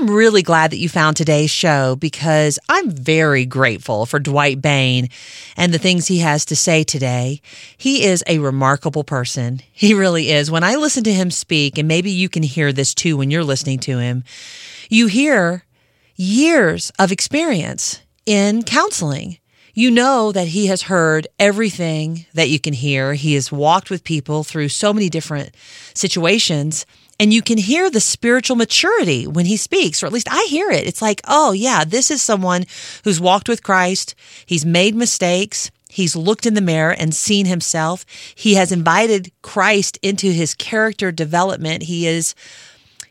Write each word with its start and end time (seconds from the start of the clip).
I'm 0.00 0.08
really 0.08 0.40
glad 0.42 0.70
that 0.70 0.78
you 0.78 0.88
found 0.88 1.18
today's 1.18 1.50
show 1.50 1.94
because 1.94 2.58
I'm 2.70 2.90
very 2.90 3.44
grateful 3.44 4.06
for 4.06 4.18
Dwight 4.18 4.62
Bain 4.62 5.10
and 5.58 5.74
the 5.74 5.78
things 5.78 6.06
he 6.06 6.20
has 6.20 6.46
to 6.46 6.56
say 6.56 6.84
today. 6.84 7.42
He 7.76 8.04
is 8.04 8.24
a 8.26 8.38
remarkable 8.38 9.04
person. 9.04 9.60
He 9.70 9.92
really 9.92 10.30
is. 10.30 10.50
When 10.50 10.64
I 10.64 10.76
listen 10.76 11.04
to 11.04 11.12
him 11.12 11.30
speak, 11.30 11.76
and 11.76 11.86
maybe 11.86 12.10
you 12.10 12.30
can 12.30 12.42
hear 12.42 12.72
this 12.72 12.94
too 12.94 13.18
when 13.18 13.30
you're 13.30 13.44
listening 13.44 13.78
to 13.80 13.98
him, 13.98 14.24
you 14.88 15.06
hear 15.06 15.66
years 16.16 16.90
of 16.98 17.12
experience 17.12 18.00
in 18.24 18.62
counseling. 18.62 19.36
You 19.74 19.90
know 19.90 20.32
that 20.32 20.48
he 20.48 20.68
has 20.68 20.82
heard 20.82 21.28
everything 21.38 22.24
that 22.32 22.48
you 22.48 22.58
can 22.58 22.72
hear. 22.72 23.12
He 23.12 23.34
has 23.34 23.52
walked 23.52 23.90
with 23.90 24.02
people 24.02 24.44
through 24.44 24.70
so 24.70 24.94
many 24.94 25.10
different 25.10 25.54
situations 25.92 26.86
and 27.20 27.34
you 27.34 27.42
can 27.42 27.58
hear 27.58 27.90
the 27.90 28.00
spiritual 28.00 28.56
maturity 28.56 29.26
when 29.26 29.44
he 29.44 29.58
speaks, 29.58 30.02
or 30.02 30.06
at 30.06 30.12
least 30.12 30.26
I 30.30 30.46
hear 30.48 30.70
it. 30.70 30.86
It's 30.86 31.02
like, 31.02 31.20
oh, 31.28 31.52
yeah, 31.52 31.84
this 31.84 32.10
is 32.10 32.22
someone 32.22 32.64
who's 33.04 33.20
walked 33.20 33.46
with 33.46 33.62
Christ. 33.62 34.14
He's 34.46 34.64
made 34.64 34.94
mistakes. 34.94 35.70
He's 35.90 36.16
looked 36.16 36.46
in 36.46 36.54
the 36.54 36.62
mirror 36.62 36.92
and 36.92 37.14
seen 37.14 37.44
himself. 37.44 38.06
He 38.34 38.54
has 38.54 38.72
invited 38.72 39.32
Christ 39.42 39.98
into 40.00 40.32
his 40.32 40.54
character 40.54 41.12
development. 41.12 41.82
He 41.84 42.06
is 42.06 42.34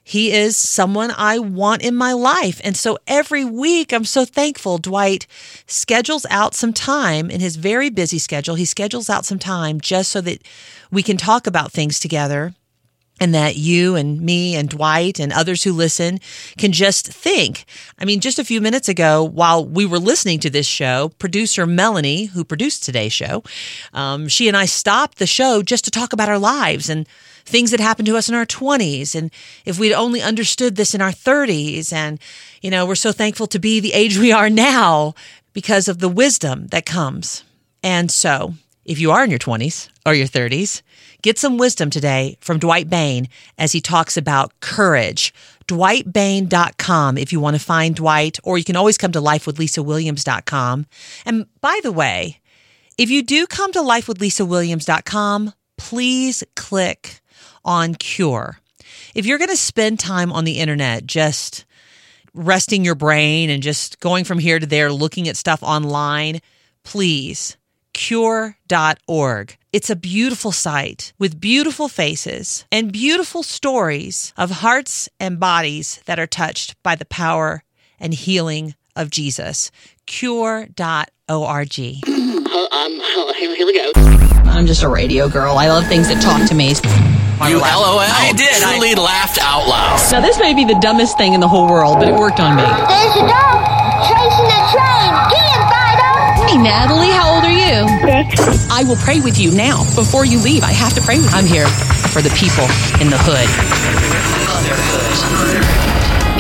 he 0.04 0.32
is 0.32 0.58
someone 0.58 1.12
I 1.16 1.38
want 1.38 1.84
in 1.84 1.96
my 1.96 2.14
life. 2.14 2.60
And 2.64 2.76
so 2.76 2.98
every 3.06 3.46
week, 3.46 3.94
I'm 3.94 4.06
so 4.06 4.26
thankful 4.26 4.80
Dwight 4.80 5.28
schedules 5.68 6.26
out 6.32 6.56
some 6.56 6.74
time 6.74 7.30
in 7.30 7.42
his 7.42 7.58
very 7.58 7.92
busy 7.92 8.18
schedule. 8.18 8.56
He 8.56 8.66
schedules 8.66 9.08
out 9.08 9.24
some 9.24 9.38
time 9.38 9.80
just 9.80 10.10
so 10.10 10.20
that 10.22 10.42
we 10.90 11.04
can 11.04 11.16
talk 11.16 11.46
about 11.46 11.72
things 11.72 12.00
together 12.00 12.56
and 13.20 13.34
that 13.34 13.56
you 13.56 13.96
and 13.96 14.22
me 14.22 14.56
and 14.56 14.70
Dwight 14.70 15.20
and 15.20 15.32
others 15.34 15.64
who 15.64 15.74
listen 15.74 16.20
can 16.58 16.72
just 16.72 17.08
think. 17.08 17.66
I 17.98 18.06
mean, 18.06 18.20
just 18.20 18.40
a 18.40 18.44
few 18.44 18.62
minutes 18.62 18.90
ago, 18.90 19.24
while 19.24 19.66
we 19.66 19.86
were 19.86 20.00
listening 20.00 20.40
to 20.42 20.50
this 20.50 20.68
show, 20.68 21.10
producer 21.20 21.66
Melanie, 21.66 22.26
who 22.26 22.44
produced 22.44 22.84
today's 22.84 23.14
show, 23.14 23.44
um, 23.94 24.28
she 24.28 24.48
and 24.48 24.56
I 24.56 24.66
stopped 24.66 25.18
the 25.18 25.28
show 25.28 25.62
just 25.62 25.86
to 25.86 25.92
talk 25.92 26.14
about 26.14 26.30
our 26.30 26.40
lives 26.40 26.90
and 26.90 27.08
things 27.46 27.72
that 27.72 27.80
happened 27.80 28.06
to 28.06 28.18
us 28.18 28.30
in 28.30 28.36
our 28.36 28.46
20s. 28.46 29.16
And 29.16 29.32
if 29.66 29.80
we'd 29.80 29.94
only 29.94 30.22
understood 30.22 30.76
this 30.76 30.94
in 30.94 31.02
our 31.02 31.12
30s, 31.12 31.92
and, 31.92 32.20
you 32.62 32.70
know, 32.70 32.86
we're 32.86 32.96
so 32.96 33.12
thankful 33.12 33.48
to 33.48 33.60
be 33.60 33.80
the 33.80 33.94
age 33.94 34.18
we 34.18 34.32
are 34.32 34.50
now 34.50 35.16
because 35.54 35.88
of 35.88 36.00
the 36.00 36.10
wisdom 36.10 36.68
that 36.68 36.86
comes. 36.86 37.44
And 37.84 38.12
so, 38.12 38.54
if 38.86 39.00
you 39.00 39.12
are 39.12 39.24
in 39.24 39.30
your 39.30 39.40
20s 39.40 39.90
or 40.06 40.14
your 40.14 40.28
30s, 40.28 40.82
Get 41.22 41.38
some 41.38 41.58
wisdom 41.58 41.90
today 41.90 42.38
from 42.40 42.60
Dwight 42.60 42.90
Bain 42.90 43.28
as 43.58 43.74
he 43.74 43.82
talks 43.82 44.16
about 44.16 44.58
courage. 44.62 45.34
DwightBain.com 45.68 47.18
if 47.18 47.34
you 47.34 47.42
want 47.42 47.58
to 47.58 47.62
find 47.62 47.94
Dwight, 47.94 48.40
or 48.44 48.58
you 48.58 48.64
can 48.64 48.78
always 48.78 48.98
come 48.98 49.12
to 49.12 49.20
lifewithlisawilliams.com. 49.20 50.86
And 51.26 51.46
by 51.60 51.80
the 51.84 51.92
way, 51.92 52.40
if 52.98 53.10
you 53.10 53.22
do 53.22 53.46
come 53.48 53.74
to 53.74 53.80
lifewithlisawilliams.com, 53.80 55.54
please 55.78 56.44
click 56.56 57.20
on 57.66 57.96
cure. 57.96 58.60
If 59.14 59.26
you're 59.26 59.38
going 59.38 59.50
to 59.50 59.58
spend 59.58 60.00
time 60.00 60.32
on 60.32 60.46
the 60.46 60.60
internet 60.60 61.06
just 61.06 61.66
resting 62.34 62.86
your 62.86 62.96
brain 62.96 63.50
and 63.50 63.62
just 63.62 64.00
going 64.00 64.24
from 64.24 64.40
here 64.40 64.58
to 64.58 64.66
there 64.66 64.92
looking 64.92 65.28
at 65.28 65.36
stuff 65.36 65.62
online, 65.64 66.40
please 66.84 67.58
cure.org. 68.00 69.58
It's 69.74 69.90
a 69.90 69.96
beautiful 69.96 70.54
site 70.54 71.12
with 71.20 71.42
beautiful 71.42 71.90
faces 71.90 72.64
and 72.72 72.94
beautiful 72.94 73.44
stories 73.44 74.34
of 74.38 74.64
hearts 74.64 75.10
and 75.20 75.38
bodies 75.38 76.02
that 76.06 76.18
are 76.18 76.26
touched 76.26 76.82
by 76.82 76.96
the 76.96 77.04
power 77.04 77.62
and 78.00 78.14
healing 78.14 78.74
of 78.96 79.10
Jesus. 79.10 79.70
Cure.org. 80.06 80.72
um, 81.28 83.02
here 83.36 83.66
we 83.66 83.74
go. 83.76 83.92
I'm 84.46 84.66
just 84.66 84.82
a 84.82 84.88
radio 84.88 85.28
girl. 85.28 85.58
I 85.58 85.68
love 85.68 85.86
things 85.88 86.08
that 86.08 86.24
talk 86.24 86.48
to 86.48 86.56
me. 86.56 86.70
You 86.70 87.60
LOL. 87.60 88.00
I 88.00 88.32
did. 88.36 88.64
Truly 88.64 88.96
I... 88.96 89.04
laughed 89.04 89.40
out 89.42 89.68
loud. 89.68 90.00
Now, 90.10 90.22
this 90.22 90.40
may 90.40 90.54
be 90.54 90.64
the 90.64 90.80
dumbest 90.80 91.18
thing 91.18 91.34
in 91.34 91.42
the 91.42 91.50
whole 91.50 91.68
world, 91.70 92.00
but 92.00 92.08
it 92.08 92.16
worked 92.16 92.40
on 92.40 92.56
me. 92.56 92.64
There's 92.64 93.16
a 93.18 93.28
dog 93.28 93.89
Hey, 96.50 96.58
Natalie, 96.58 97.12
how 97.12 97.36
old 97.36 97.44
are 97.44 97.52
you? 97.52 97.86
Six. 98.02 98.68
I 98.72 98.82
will 98.82 98.96
pray 98.96 99.20
with 99.20 99.38
you 99.38 99.52
now. 99.52 99.84
Before 99.94 100.26
you 100.26 100.40
leave, 100.40 100.64
I 100.64 100.72
have 100.72 100.96
to 100.96 101.02
pray 101.02 101.18
with 101.18 101.30
you. 101.30 101.38
I'm 101.38 101.46
here 101.46 101.68
for 102.10 102.24
the 102.24 102.32
people 102.32 102.64
in 102.98 103.12
the 103.12 103.20
hood. 103.22 103.46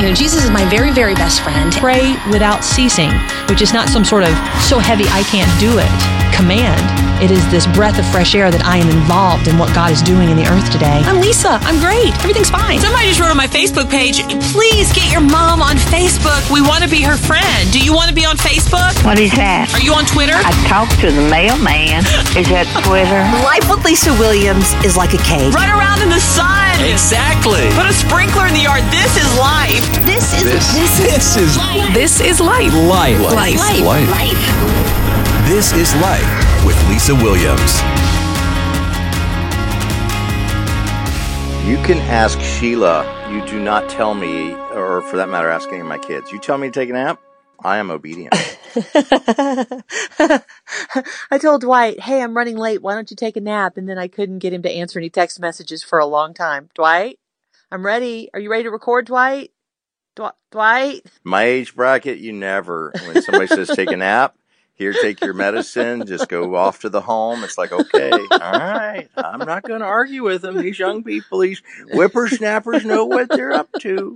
You 0.01 0.09
know, 0.09 0.15
Jesus 0.15 0.43
is 0.43 0.49
my 0.49 0.67
very, 0.67 0.91
very 0.91 1.13
best 1.13 1.41
friend. 1.41 1.71
Pray 1.73 2.15
without 2.31 2.63
ceasing, 2.63 3.11
which 3.49 3.61
is 3.61 3.71
not 3.71 3.87
some 3.87 4.03
sort 4.03 4.23
of 4.23 4.33
so 4.59 4.79
heavy 4.79 5.05
I 5.09 5.21
can't 5.29 5.59
do 5.59 5.77
it 5.77 6.35
command. 6.35 7.08
It 7.19 7.31
is 7.31 7.43
this 7.51 7.67
breath 7.75 7.99
of 7.99 8.07
fresh 8.15 8.31
air 8.31 8.47
that 8.47 8.63
I 8.63 8.79
am 8.79 8.87
involved 8.87 9.51
in 9.51 9.59
what 9.59 9.75
God 9.75 9.91
is 9.91 9.99
doing 9.99 10.31
in 10.31 10.39
the 10.39 10.47
earth 10.47 10.71
today. 10.71 11.03
I'm 11.03 11.19
Lisa. 11.19 11.59
I'm 11.67 11.75
great. 11.83 12.15
Everything's 12.23 12.47
fine. 12.47 12.79
Somebody 12.79 13.11
just 13.11 13.19
wrote 13.19 13.27
on 13.27 13.35
my 13.35 13.51
Facebook 13.51 13.91
page, 13.91 14.23
please 14.55 14.87
get 14.95 15.11
your 15.11 15.19
mom 15.19 15.59
on 15.59 15.75
Facebook. 15.91 16.39
We 16.47 16.63
want 16.63 16.79
to 16.79 16.89
be 16.89 17.03
her 17.03 17.19
friend. 17.19 17.67
Do 17.75 17.83
you 17.83 17.91
want 17.91 18.07
to 18.07 18.15
be 18.15 18.23
on 18.23 18.39
Facebook? 18.39 18.95
What 19.03 19.19
is 19.19 19.35
that? 19.35 19.67
Are 19.75 19.83
you 19.83 19.91
on 19.91 20.07
Twitter? 20.07 20.39
I 20.39 20.55
talked 20.63 20.95
to 21.03 21.11
the 21.11 21.25
mailman. 21.27 22.07
Is 22.39 22.47
that 22.55 22.71
Twitter? 22.87 23.19
Life 23.43 23.67
with 23.67 23.83
Lisa 23.83 24.15
Williams 24.15 24.71
is 24.87 24.95
like 24.95 25.11
a 25.11 25.19
cake. 25.27 25.51
Run 25.51 25.67
around 25.67 25.99
in 25.99 26.07
the 26.07 26.23
sun. 26.23 26.79
Exactly. 26.79 27.67
Put 27.75 27.83
a 27.83 27.95
sprinkler 27.95 28.47
in 28.47 28.55
the 28.55 28.63
yard. 28.63 28.87
This 28.95 29.19
is 29.19 29.27
life. 29.35 29.83
This 30.07 30.31
is 30.39 30.47
This, 30.47 30.65
this, 30.71 30.93
this 31.03 31.27
is 31.35 31.51
life. 31.59 31.91
This 31.91 32.13
is 32.23 32.39
life. 32.39 32.71
life. 32.87 33.19
Life. 33.19 33.59
Life. 33.83 34.07
life. 34.07 34.88
This 35.59 35.73
is 35.73 35.93
Life 35.95 36.65
with 36.65 36.87
Lisa 36.87 37.13
Williams. 37.15 37.81
You 41.67 41.75
can 41.83 41.97
ask 42.07 42.39
Sheila. 42.39 43.03
You 43.29 43.45
do 43.45 43.59
not 43.59 43.89
tell 43.89 44.13
me, 44.13 44.53
or 44.53 45.01
for 45.01 45.17
that 45.17 45.27
matter, 45.27 45.49
ask 45.49 45.67
any 45.67 45.81
of 45.81 45.85
my 45.85 45.97
kids. 45.97 46.31
You 46.31 46.39
tell 46.39 46.57
me 46.57 46.69
to 46.69 46.71
take 46.71 46.89
a 46.89 46.93
nap, 46.93 47.19
I 47.61 47.75
am 47.75 47.91
obedient. 47.91 48.33
I 51.29 51.37
told 51.41 51.59
Dwight, 51.59 51.99
hey, 51.99 52.23
I'm 52.23 52.37
running 52.37 52.55
late. 52.55 52.81
Why 52.81 52.93
don't 52.93 53.11
you 53.11 53.17
take 53.17 53.35
a 53.35 53.41
nap? 53.41 53.75
And 53.75 53.89
then 53.89 53.97
I 53.97 54.07
couldn't 54.07 54.39
get 54.39 54.53
him 54.53 54.61
to 54.61 54.71
answer 54.71 54.97
any 54.97 55.09
text 55.09 55.41
messages 55.41 55.83
for 55.83 55.99
a 55.99 56.05
long 56.05 56.33
time. 56.33 56.69
Dwight, 56.73 57.19
I'm 57.69 57.85
ready. 57.85 58.29
Are 58.33 58.39
you 58.39 58.49
ready 58.49 58.63
to 58.63 58.71
record, 58.71 59.07
Dwight? 59.07 59.51
Dw- 60.15 60.31
Dwight? 60.51 61.05
My 61.25 61.43
age 61.43 61.75
bracket, 61.75 62.19
you 62.19 62.31
never, 62.31 62.93
when 63.05 63.21
somebody 63.21 63.47
says 63.47 63.67
take 63.67 63.91
a 63.91 63.97
nap, 63.97 64.37
here, 64.79 64.93
take 64.93 65.21
your 65.21 65.33
medicine, 65.33 66.05
just 66.07 66.29
go 66.29 66.55
off 66.55 66.79
to 66.79 66.89
the 66.89 67.01
home. 67.01 67.43
It's 67.43 67.57
like, 67.57 67.73
okay, 67.73 68.11
all 68.11 68.39
right. 68.39 69.09
I'm 69.17 69.39
not 69.39 69.63
going 69.63 69.81
to 69.81 69.85
argue 69.85 70.23
with 70.23 70.41
them. 70.41 70.57
These 70.57 70.79
young 70.79 71.03
people, 71.03 71.39
these 71.39 71.61
whippersnappers 71.91 72.85
know 72.85 73.05
what 73.05 73.27
they're 73.29 73.51
up 73.51 73.69
to. 73.81 74.15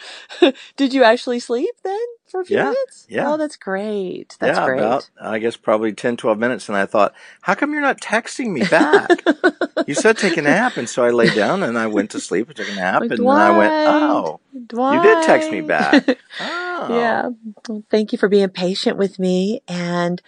Did 0.76 0.92
you 0.92 1.02
actually 1.02 1.40
sleep 1.40 1.74
then 1.82 1.98
for 2.30 2.40
a 2.40 2.44
few 2.44 2.56
Yeah, 2.56 2.64
minutes? 2.64 3.06
yeah. 3.08 3.28
Oh, 3.28 3.36
that's 3.36 3.56
great. 3.56 4.36
That's 4.40 4.58
yeah, 4.58 4.66
great. 4.66 4.78
about, 4.80 5.10
I 5.20 5.38
guess 5.38 5.56
probably 5.56 5.92
10, 5.92 6.16
12 6.16 6.38
minutes. 6.38 6.68
And 6.68 6.76
I 6.78 6.86
thought, 6.86 7.14
how 7.42 7.54
come 7.54 7.72
you're 7.72 7.80
not 7.80 8.00
texting 8.00 8.52
me 8.52 8.64
back? 8.64 9.22
you 9.86 9.94
said 9.94 10.18
take 10.18 10.36
a 10.36 10.42
nap. 10.42 10.76
And 10.76 10.88
so 10.88 11.04
I 11.04 11.10
lay 11.10 11.30
down 11.30 11.62
and 11.62 11.78
I 11.78 11.86
went 11.88 12.10
to 12.12 12.20
sleep 12.20 12.48
and 12.48 12.56
took 12.56 12.68
a 12.68 12.72
nap. 12.72 13.02
Like, 13.02 13.12
and 13.12 13.28
then 13.28 13.38
I 13.38 13.50
went, 13.50 13.72
oh, 13.86 14.40
Dwight. 14.66 14.94
you 14.94 15.00
did 15.00 15.22
text 15.22 15.50
me 15.50 15.60
back. 15.62 16.04
Oh. 16.38 16.88
Yeah. 16.90 17.30
Well, 17.68 17.84
thank 17.90 18.12
you 18.12 18.18
for 18.18 18.28
being 18.28 18.48
patient 18.50 18.96
with 18.98 19.18
me. 19.18 19.62
And 19.68 20.22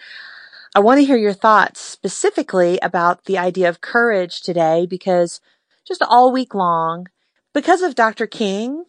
I 0.75 0.79
want 0.79 0.99
to 0.99 1.05
hear 1.05 1.17
your 1.17 1.33
thoughts 1.33 1.81
specifically 1.81 2.79
about 2.81 3.25
the 3.25 3.37
idea 3.37 3.69
of 3.69 3.81
courage 3.81 4.41
today 4.41 4.85
because 4.85 5.41
just 5.87 6.01
all 6.03 6.31
week 6.31 6.53
long, 6.55 7.07
because 7.53 7.81
of 7.81 7.95
Dr. 7.95 8.27
King, 8.27 8.85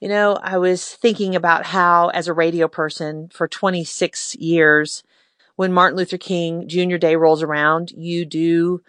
you 0.00 0.08
know, 0.08 0.38
I 0.42 0.58
was 0.58 0.94
thinking 0.94 1.34
about 1.34 1.66
how, 1.66 2.08
as 2.08 2.28
a 2.28 2.34
radio 2.34 2.68
person 2.68 3.28
for 3.32 3.48
26 3.48 4.34
years, 4.36 5.02
when 5.56 5.72
Martin 5.72 5.96
Luther 5.96 6.18
King 6.18 6.68
Jr. 6.68 6.96
Day 6.96 7.16
rolls 7.16 7.42
around, 7.42 7.92
you 7.92 8.24
do 8.24 8.82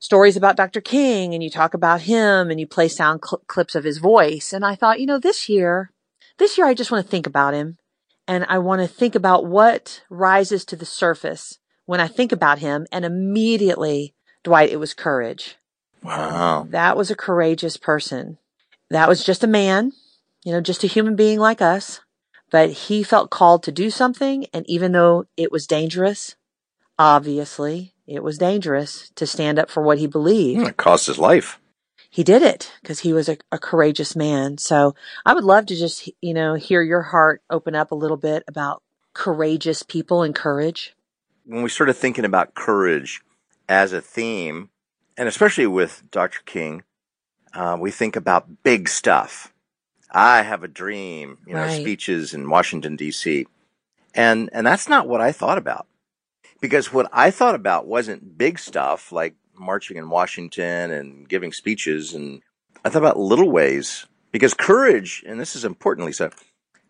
stories 0.00 0.36
about 0.36 0.56
Dr. 0.56 0.80
King 0.80 1.34
and 1.34 1.42
you 1.42 1.50
talk 1.50 1.74
about 1.74 2.02
him 2.02 2.50
and 2.50 2.58
you 2.58 2.66
play 2.66 2.88
sound 2.88 3.20
cl- 3.24 3.42
clips 3.46 3.74
of 3.74 3.84
his 3.84 3.98
voice. 3.98 4.52
And 4.52 4.64
I 4.64 4.74
thought, 4.74 5.00
you 5.00 5.06
know, 5.06 5.18
this 5.18 5.48
year, 5.48 5.92
this 6.38 6.58
year 6.58 6.66
I 6.66 6.74
just 6.74 6.90
want 6.90 7.04
to 7.04 7.10
think 7.10 7.26
about 7.26 7.54
him 7.54 7.78
and 8.26 8.44
I 8.48 8.58
want 8.58 8.82
to 8.82 8.88
think 8.88 9.14
about 9.14 9.46
what 9.46 10.02
rises 10.10 10.64
to 10.66 10.76
the 10.76 10.84
surface 10.84 11.58
when 11.86 12.00
I 12.00 12.08
think 12.08 12.32
about 12.32 12.58
him. 12.58 12.86
And 12.92 13.04
immediately, 13.04 14.14
Dwight, 14.42 14.70
it 14.70 14.76
was 14.76 14.94
courage. 14.94 15.56
Wow. 16.02 16.66
That 16.70 16.96
was 16.96 17.10
a 17.10 17.16
courageous 17.16 17.76
person. 17.76 18.38
That 18.90 19.08
was 19.08 19.24
just 19.24 19.44
a 19.44 19.48
man, 19.48 19.92
you 20.44 20.52
know, 20.52 20.60
just 20.60 20.84
a 20.84 20.88
human 20.88 21.16
being 21.16 21.38
like 21.38 21.60
us. 21.60 22.00
But 22.50 22.70
he 22.70 23.02
felt 23.02 23.30
called 23.30 23.62
to 23.64 23.72
do 23.72 23.90
something. 23.90 24.46
And 24.54 24.64
even 24.68 24.92
though 24.92 25.26
it 25.36 25.52
was 25.52 25.66
dangerous, 25.66 26.36
obviously 26.98 27.94
it 28.06 28.22
was 28.22 28.38
dangerous 28.38 29.10
to 29.16 29.26
stand 29.26 29.58
up 29.58 29.70
for 29.70 29.82
what 29.82 29.98
he 29.98 30.06
believed. 30.06 30.66
It 30.66 30.76
cost 30.76 31.06
his 31.06 31.18
life. 31.18 31.60
he 32.10 32.24
did 32.24 32.42
it 32.42 32.72
because 32.80 33.00
he 33.00 33.12
was 33.12 33.28
a, 33.28 33.36
a 33.52 33.58
courageous 33.58 34.16
man. 34.16 34.56
So 34.58 34.94
I 35.26 35.34
would 35.34 35.44
love 35.44 35.66
to 35.66 35.76
just, 35.76 36.10
you 36.22 36.32
know, 36.32 36.54
hear 36.54 36.82
your 36.82 37.02
heart 37.02 37.42
open 37.50 37.74
up 37.74 37.90
a 37.90 37.96
little 37.96 38.16
bit 38.16 38.44
about 38.48 38.82
courageous 39.12 39.82
people 39.82 40.22
and 40.22 40.34
courage. 40.34 40.94
When 41.44 41.62
we 41.62 41.68
started 41.68 41.94
thinking 41.94 42.24
about 42.24 42.54
courage 42.54 43.20
as 43.68 43.92
a 43.92 44.00
theme, 44.00 44.70
and 45.16 45.28
especially 45.28 45.66
with 45.66 46.02
Dr. 46.10 46.40
King, 46.46 46.82
uh, 47.52 47.76
we 47.78 47.90
think 47.90 48.16
about 48.16 48.62
big 48.62 48.88
stuff. 48.88 49.52
I 50.10 50.42
have 50.42 50.62
a 50.62 50.68
dream, 50.68 51.38
you 51.46 51.54
know, 51.54 51.62
Right. 51.62 51.80
speeches 51.80 52.32
in 52.34 52.48
Washington 52.48 52.96
D.C. 52.96 53.46
And 54.14 54.48
and 54.52 54.66
that's 54.66 54.88
not 54.88 55.08
what 55.08 55.20
I 55.20 55.32
thought 55.32 55.58
about. 55.58 55.86
Because 56.60 56.92
what 56.92 57.08
I 57.12 57.30
thought 57.30 57.54
about 57.54 57.86
wasn't 57.86 58.36
big 58.38 58.58
stuff 58.58 59.12
like 59.12 59.34
marching 59.56 59.96
in 59.96 60.10
Washington 60.10 60.90
and 60.90 61.28
giving 61.28 61.52
speeches 61.52 62.14
and 62.14 62.42
I 62.84 62.88
thought 62.90 62.98
about 63.02 63.18
little 63.18 63.50
ways 63.50 64.06
because 64.32 64.54
courage, 64.54 65.24
and 65.26 65.38
this 65.40 65.54
is 65.56 65.64
important, 65.64 66.06
Lisa, 66.06 66.30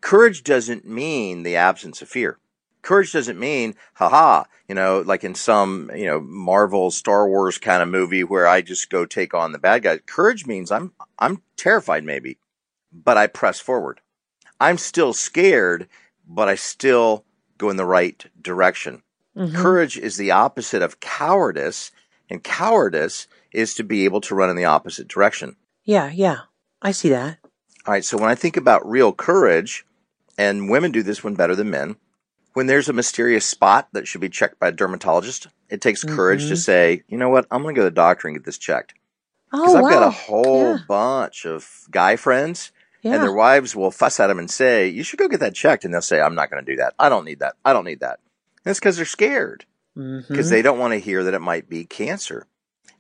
courage 0.01 0.43
doesn't 0.45 0.87
mean 0.87 1.43
the 1.43 1.57
absence 1.57 2.03
of 2.03 2.09
fear. 2.09 2.39
Courage 2.83 3.13
doesn't 3.13 3.39
mean, 3.39 3.75
haha, 3.95 4.45
you 4.69 4.75
know, 4.75 5.01
like 5.01 5.25
in 5.25 5.35
some, 5.35 5.91
you 5.95 6.07
know, 6.07 6.21
Marvel, 6.21 6.91
Star 6.91 7.29
Wars 7.29 7.59
kind 7.59 7.83
of 7.83 7.89
movie 7.89 8.23
where 8.23 8.47
I 8.47 8.61
just 8.63 8.89
go 8.91 9.05
take 9.07 9.35
on 9.35 9.53
the 9.53 9.59
bad 9.59 9.83
guy. 9.83 9.99
Courage 9.99 10.47
means 10.47 10.71
I'm, 10.71 10.93
I'm 11.19 11.43
terrified 11.57 12.05
maybe, 12.05 12.39
but 12.93 13.17
I 13.17 13.27
press 13.27 13.61
forward. 13.61 14.01
I'm 14.61 14.79
still 14.79 15.13
scared, 15.13 15.89
but 16.27 16.49
I 16.49 16.55
still 16.55 17.25
go 17.59 17.71
in 17.71 17.77
the 17.77 17.85
right 17.85 18.25
direction. 18.41 19.03
Mm-hmm. 19.37 19.57
Courage 19.57 19.97
is 19.97 20.17
the 20.17 20.31
opposite 20.31 20.83
of 20.83 21.01
cowardice, 21.01 21.93
and 22.29 22.43
cowardice 22.43 23.29
is 23.53 23.75
to 23.75 23.85
be 23.85 24.05
able 24.05 24.21
to 24.23 24.35
run 24.35 24.51
in 24.51 24.57
the 24.57 24.65
opposite 24.65 25.09
direction. 25.09 25.57
Yeah, 25.85 26.11
yeah. 26.13 26.41
I 26.83 26.91
see 26.93 27.09
that. 27.11 27.39
All 27.87 27.93
right, 27.95 28.05
so 28.05 28.19
when 28.19 28.29
I 28.31 28.35
think 28.35 28.57
about 28.57 28.89
real 28.89 29.13
courage, 29.13 29.87
and 30.37 30.69
women 30.69 30.93
do 30.93 31.03
this 31.03 31.25
one 31.25 31.35
better 31.35 31.55
than 31.57 31.71
men, 31.71 31.97
when 32.55 32.67
there's 32.67 32.89
a 32.89 32.93
mysterious 32.93 33.45
spot 33.47 33.89
that 33.93 34.09
should 34.09 34.21
be 34.21 34.29
checked 34.29 34.59
by 34.59 34.69
a 34.69 34.73
dermatologist, 34.73 35.47
it 35.69 35.81
takes 35.81 36.03
courage 36.03 36.43
to 36.43 36.55
mm-hmm. 36.55 36.57
say, 36.57 37.03
you 37.09 37.17
know 37.17 37.29
what, 37.29 37.47
I'm 37.51 37.63
going 37.63 37.75
to 37.75 37.79
go 37.79 37.85
to 37.85 37.91
the 37.91 37.95
doctor 37.95 38.27
and 38.29 38.37
get 38.37 38.45
this 38.45 38.59
checked. 38.59 38.95
Because 39.51 39.75
Oh, 39.75 39.79
I've 39.79 39.85
wow. 39.85 39.91
got 39.91 40.03
a 40.03 40.11
whole 40.11 40.73
Yeah. 40.77 40.79
bunch 40.87 41.47
of 41.47 41.87
guy 41.91 42.17
friends, 42.17 42.73
Yeah. 43.03 43.15
and 43.15 43.23
their 43.23 43.33
wives 43.33 43.77
will 43.77 43.91
fuss 43.91 44.19
at 44.19 44.27
them 44.27 44.39
and 44.39 44.51
say, 44.51 44.89
you 44.89 45.05
should 45.05 45.19
go 45.19 45.29
get 45.29 45.41
that 45.41 45.55
checked. 45.55 45.85
And 45.85 45.95
they'll 45.95 46.03
say, 46.03 46.21
I'm 46.21 46.35
not 46.35 46.51
going 46.51 46.65
to 46.65 46.73
do 46.73 46.77
that. 46.79 46.95
I 46.99 47.09
don't 47.09 47.25
need 47.25 47.39
that. 47.41 47.55
I 47.65 47.73
don't 47.73 47.85
need 47.85 48.01
that. 48.01 48.19
And 48.65 48.71
it's 48.71 48.81
because 48.81 48.97
they're 48.97 49.07
scared 49.07 49.65
mm-hmm. 49.97 50.33
because 50.33 50.51
they 50.51 50.63
don't 50.63 50.79
want 50.79 50.95
to 50.95 51.01
hear 51.01 51.25
that 51.25 51.35
it 51.35 51.41
might 51.41 51.69
be 51.69 51.85
cancer. 51.85 52.47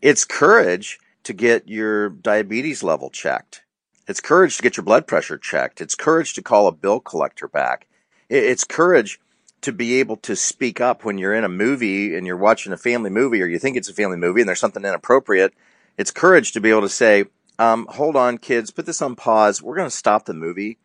It's 0.00 0.24
courage 0.24 0.98
to 1.24 1.32
get 1.32 1.68
your 1.68 2.10
diabetes 2.10 2.82
level 2.82 3.10
checked. 3.10 3.62
It's 4.06 4.20
courage 4.20 4.56
to 4.56 4.62
get 4.62 4.76
your 4.76 4.84
blood 4.84 5.06
pressure 5.06 5.36
checked. 5.36 5.80
It's 5.80 5.94
courage 5.94 6.34
to 6.34 6.42
call 6.42 6.66
a 6.66 6.72
bill 6.72 7.00
collector 7.00 7.48
back. 7.48 7.86
It's 8.28 8.64
courage 8.64 9.20
to 9.60 9.72
be 9.72 10.00
able 10.00 10.16
to 10.18 10.36
speak 10.36 10.80
up 10.80 11.04
when 11.04 11.18
you're 11.18 11.34
in 11.34 11.44
a 11.44 11.48
movie 11.48 12.16
and 12.16 12.26
you're 12.26 12.36
watching 12.36 12.72
a 12.72 12.76
family 12.76 13.10
movie 13.10 13.42
or 13.42 13.46
you 13.46 13.58
think 13.58 13.76
it's 13.76 13.88
a 13.88 13.94
family 13.94 14.16
movie 14.16 14.40
and 14.40 14.48
there's 14.48 14.60
something 14.60 14.84
inappropriate. 14.84 15.52
It's 15.96 16.10
courage 16.10 16.52
to 16.52 16.60
be 16.60 16.70
able 16.70 16.82
to 16.82 16.88
say, 16.88 17.24
um, 17.58 17.87
hold 17.90 18.16
on, 18.16 18.38
kids, 18.38 18.70
put 18.70 18.87
this 18.87 19.02
on 19.02 19.16
pause. 19.16 19.62
We're 19.62 19.76
going 19.76 19.90
to 19.90 19.96
stop 19.96 20.25
the 20.25 20.34
movie. 20.34 20.78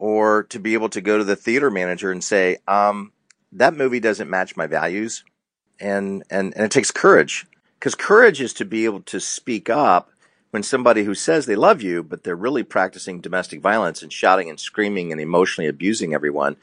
Or 0.00 0.44
to 0.44 0.60
be 0.60 0.74
able 0.74 0.90
to 0.90 1.00
go 1.00 1.18
to 1.18 1.24
the 1.24 1.34
theater 1.34 1.72
manager 1.72 2.12
and 2.12 2.22
say, 2.22 2.58
um, 2.68 3.12
that 3.52 3.74
movie 3.74 4.00
doesn't 4.00 4.30
match 4.30 4.56
my 4.56 4.66
values 4.66 5.24
and 5.80 6.22
and 6.30 6.52
and 6.56 6.64
it 6.64 6.70
takes 6.70 6.90
courage 6.90 7.46
because 7.78 7.94
courage 7.94 8.40
is 8.40 8.52
to 8.52 8.64
be 8.64 8.84
able 8.84 9.00
to 9.00 9.20
speak 9.20 9.70
up 9.70 10.10
when 10.50 10.62
somebody 10.62 11.04
who 11.04 11.14
says 11.14 11.46
they 11.46 11.56
love 11.56 11.82
you 11.82 12.02
but 12.02 12.24
they're 12.24 12.36
really 12.36 12.62
practicing 12.62 13.20
domestic 13.20 13.60
violence 13.60 14.02
and 14.02 14.12
shouting 14.12 14.50
and 14.50 14.60
screaming 14.60 15.12
and 15.12 15.20
emotionally 15.20 15.68
abusing 15.68 16.14
everyone 16.14 16.56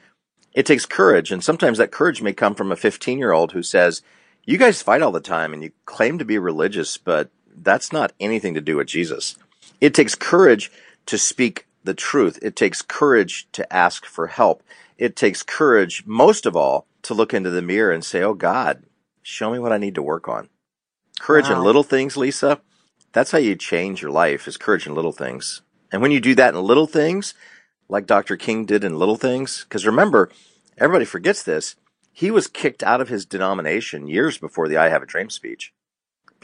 it 0.54 0.66
takes 0.66 0.86
courage 0.86 1.32
and 1.32 1.44
sometimes 1.44 1.78
that 1.78 1.92
courage 1.92 2.22
may 2.22 2.34
come 2.34 2.56
from 2.56 2.72
a 2.72 2.76
15 2.76 3.18
year 3.18 3.32
old 3.32 3.52
who 3.52 3.64
says 3.64 4.02
you 4.44 4.58
guys 4.58 4.82
fight 4.82 5.02
all 5.02 5.12
the 5.12 5.20
time 5.20 5.54
and 5.54 5.64
you 5.64 5.72
claim 5.86 6.18
to 6.18 6.26
be 6.26 6.38
religious 6.38 6.98
but 6.98 7.30
that's 7.58 7.94
not 7.94 8.14
anything 8.20 8.54
to 8.54 8.62
do 8.62 8.76
with 8.78 8.88
jesus 8.88 9.38
it 9.82 9.94
takes 9.94 10.16
courage 10.16 10.72
to 11.06 11.18
speak 11.18 11.68
the 11.84 11.94
truth 11.94 12.40
it 12.42 12.56
takes 12.56 12.82
courage 12.82 13.48
to 13.52 13.72
ask 13.74 14.06
for 14.06 14.28
help 14.28 14.64
it 14.98 15.16
takes 15.16 15.44
courage 15.44 16.04
most 16.06 16.46
of 16.46 16.56
all 16.56 16.88
to 17.02 17.14
look 17.14 17.34
into 17.34 17.50
the 17.50 17.62
mirror 17.62 17.92
and 17.92 18.04
say 18.04 18.22
oh 18.22 18.34
god 18.34 18.84
show 19.26 19.52
me 19.52 19.60
what 19.60 19.74
I 19.74 19.78
need 19.78 19.96
to 19.96 20.04
work 20.04 20.30
on. 20.30 20.50
Courage 21.20 21.50
in 21.50 21.64
little 21.64 21.84
things, 21.84 22.16
Lisa. 22.16 22.62
That's 23.12 23.32
how 23.32 23.38
you 23.38 23.56
change 23.56 24.02
your 24.02 24.12
life 24.12 24.48
is 24.48 24.58
courage 24.58 24.86
in 24.86 24.94
little 24.94 25.12
things. 25.12 25.62
And 25.92 26.02
when 26.02 26.12
you 26.12 26.20
do 26.20 26.36
that 26.36 26.54
in 26.54 26.62
little 26.62 26.88
things, 26.88 27.34
like 27.90 28.06
Dr. 28.06 28.38
King 28.38 28.66
did 28.66 28.84
in 28.84 29.00
little 29.00 29.16
things, 29.16 29.64
because 29.64 29.86
remember, 29.86 30.30
everybody 30.78 31.06
forgets 31.06 31.42
this. 31.42 31.76
He 32.12 32.30
was 32.30 32.48
kicked 32.48 32.84
out 32.84 33.02
of 33.02 33.10
his 33.10 33.26
denomination 33.26 34.08
years 34.08 34.38
before 34.38 34.68
the 34.68 34.78
I 34.78 34.90
Have 34.90 35.04
a 35.04 35.08
Dream 35.08 35.30
speech 35.30 35.74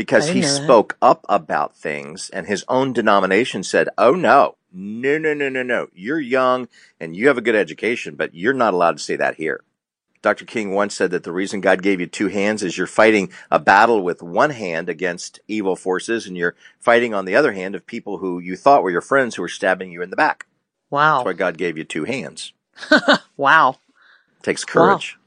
because 0.02 0.28
he 0.30 0.42
didn't 0.42 0.56
that. 0.56 0.64
spoke 0.64 0.98
up 1.00 1.26
about 1.30 1.76
things 1.76 2.32
and 2.32 2.48
his 2.48 2.66
own 2.68 2.92
denomination 2.92 3.62
said, 3.62 3.88
Oh 4.00 4.14
no, 4.14 4.56
no, 4.74 5.20
no, 5.20 5.36
no, 5.36 5.48
no, 5.48 5.62
no. 5.62 5.88
You're 5.94 6.20
young 6.20 6.68
and 7.00 7.16
you 7.16 7.28
have 7.28 7.38
a 7.38 7.42
good 7.42 7.56
education, 7.56 8.16
but 8.16 8.34
you're 8.34 8.54
not 8.54 8.74
allowed 8.74 8.98
to 8.98 9.04
say 9.04 9.16
that 9.16 9.36
here. 9.36 9.64
Dr. 10.24 10.46
King 10.46 10.72
once 10.72 10.96
said 10.96 11.12
that 11.12 11.24
the 11.24 11.32
reason 11.32 11.62
God 11.62 11.84
gave 11.84 12.00
you 12.00 12.08
two 12.08 12.30
hands 12.30 12.64
is 12.64 12.80
you're 12.80 12.88
fighting 12.88 13.32
a 13.52 13.60
battle 13.60 14.02
with 14.02 14.24
one 14.24 14.50
hand 14.50 14.90
against 14.90 15.40
evil 15.48 15.76
forces 15.76 16.26
and 16.26 16.36
you're 16.36 16.56
fighting 16.80 17.14
on 17.14 17.26
the 17.26 17.36
other 17.36 17.54
hand 17.54 17.76
of 17.76 17.86
people 17.86 18.18
who 18.18 18.40
you 18.40 18.56
thought 18.56 18.82
were 18.82 18.92
your 18.92 19.02
friends 19.02 19.36
who 19.36 19.44
were 19.44 19.48
stabbing 19.48 19.92
you 19.92 20.02
in 20.02 20.10
the 20.10 20.16
back. 20.16 20.48
Wow. 20.90 21.18
That's 21.18 21.26
why 21.26 21.34
God 21.34 21.58
gave 21.60 21.78
you 21.78 21.84
two 21.84 22.06
hands. 22.06 22.54
Wow. 23.38 23.78
takes 24.44 24.64
courage. 24.64 25.18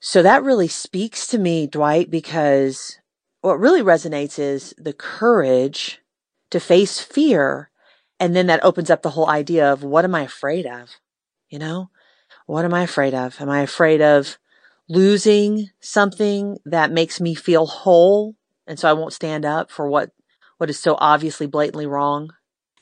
So 0.00 0.22
that 0.22 0.42
really 0.42 0.68
speaks 0.68 1.26
to 1.28 1.38
me, 1.38 1.66
Dwight, 1.66 2.10
because 2.10 2.98
what 3.44 3.60
really 3.60 3.82
resonates 3.82 4.38
is 4.38 4.74
the 4.78 4.94
courage 4.94 6.00
to 6.48 6.58
face 6.58 6.98
fear. 6.98 7.70
And 8.18 8.34
then 8.34 8.46
that 8.46 8.64
opens 8.64 8.88
up 8.88 9.02
the 9.02 9.10
whole 9.10 9.28
idea 9.28 9.70
of 9.70 9.82
what 9.84 10.06
am 10.06 10.14
I 10.14 10.22
afraid 10.22 10.64
of? 10.64 10.92
You 11.50 11.58
know, 11.58 11.90
what 12.46 12.64
am 12.64 12.72
I 12.72 12.84
afraid 12.84 13.12
of? 13.12 13.38
Am 13.42 13.50
I 13.50 13.60
afraid 13.60 14.00
of 14.00 14.38
losing 14.88 15.68
something 15.78 16.56
that 16.64 16.90
makes 16.90 17.20
me 17.20 17.34
feel 17.34 17.66
whole? 17.66 18.34
And 18.66 18.78
so 18.78 18.88
I 18.88 18.94
won't 18.94 19.12
stand 19.12 19.44
up 19.44 19.70
for 19.70 19.90
what, 19.90 20.12
what 20.56 20.70
is 20.70 20.80
so 20.80 20.96
obviously 20.98 21.46
blatantly 21.46 21.84
wrong. 21.84 22.30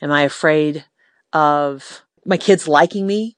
Am 0.00 0.12
I 0.12 0.22
afraid 0.22 0.84
of 1.32 2.02
my 2.24 2.36
kids 2.36 2.68
liking 2.68 3.04
me? 3.04 3.36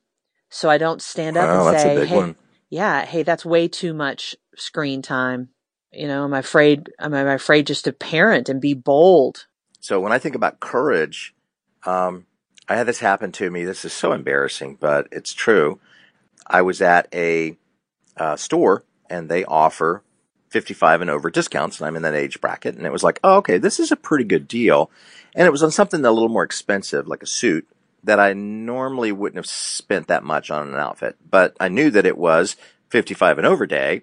So 0.50 0.68
I 0.68 0.76
don't 0.76 1.00
stand 1.00 1.38
up 1.38 1.48
Wow, 1.48 1.68
and 1.68 1.80
say, 1.80 2.04
Hey, 2.04 2.16
one. 2.16 2.36
yeah, 2.68 3.06
hey, 3.06 3.22
that's 3.22 3.46
way 3.46 3.66
too 3.66 3.94
much 3.94 4.36
screen 4.56 5.00
time. 5.00 5.53
You 5.94 6.08
know, 6.08 6.24
I'm 6.24 6.32
afraid, 6.32 6.90
am 6.98 7.14
I 7.14 7.34
afraid 7.34 7.66
just 7.66 7.84
to 7.84 7.92
parent 7.92 8.48
and 8.48 8.60
be 8.60 8.74
bold? 8.74 9.46
So 9.80 10.00
when 10.00 10.12
I 10.12 10.18
think 10.18 10.34
about 10.34 10.60
courage, 10.60 11.34
um, 11.84 12.26
I 12.68 12.76
had 12.76 12.86
this 12.86 13.00
happen 13.00 13.32
to 13.32 13.50
me. 13.50 13.64
This 13.64 13.84
is 13.84 13.92
so 13.92 14.12
embarrassing, 14.12 14.78
but 14.80 15.08
it's 15.12 15.32
true. 15.32 15.78
I 16.46 16.62
was 16.62 16.80
at 16.80 17.08
a 17.12 17.56
uh, 18.16 18.36
store 18.36 18.84
and 19.10 19.28
they 19.28 19.44
offer 19.44 20.02
55 20.48 21.00
and 21.00 21.10
over 21.10 21.30
discounts, 21.30 21.80
and 21.80 21.86
I'm 21.86 21.96
in 21.96 22.02
that 22.02 22.14
age 22.14 22.40
bracket. 22.40 22.76
And 22.76 22.86
it 22.86 22.92
was 22.92 23.02
like, 23.02 23.18
oh, 23.24 23.38
okay, 23.38 23.58
this 23.58 23.80
is 23.80 23.90
a 23.90 23.96
pretty 23.96 24.24
good 24.24 24.46
deal. 24.46 24.90
And 25.34 25.46
it 25.46 25.50
was 25.50 25.62
on 25.64 25.72
something 25.72 26.04
a 26.04 26.12
little 26.12 26.28
more 26.28 26.44
expensive, 26.44 27.08
like 27.08 27.22
a 27.24 27.26
suit, 27.26 27.68
that 28.04 28.20
I 28.20 28.34
normally 28.34 29.10
wouldn't 29.10 29.38
have 29.38 29.46
spent 29.46 30.06
that 30.06 30.22
much 30.22 30.50
on 30.50 30.68
an 30.68 30.76
outfit. 30.76 31.16
But 31.28 31.56
I 31.58 31.68
knew 31.68 31.90
that 31.90 32.06
it 32.06 32.16
was 32.16 32.56
55 32.90 33.38
and 33.38 33.46
over 33.46 33.66
day. 33.66 34.02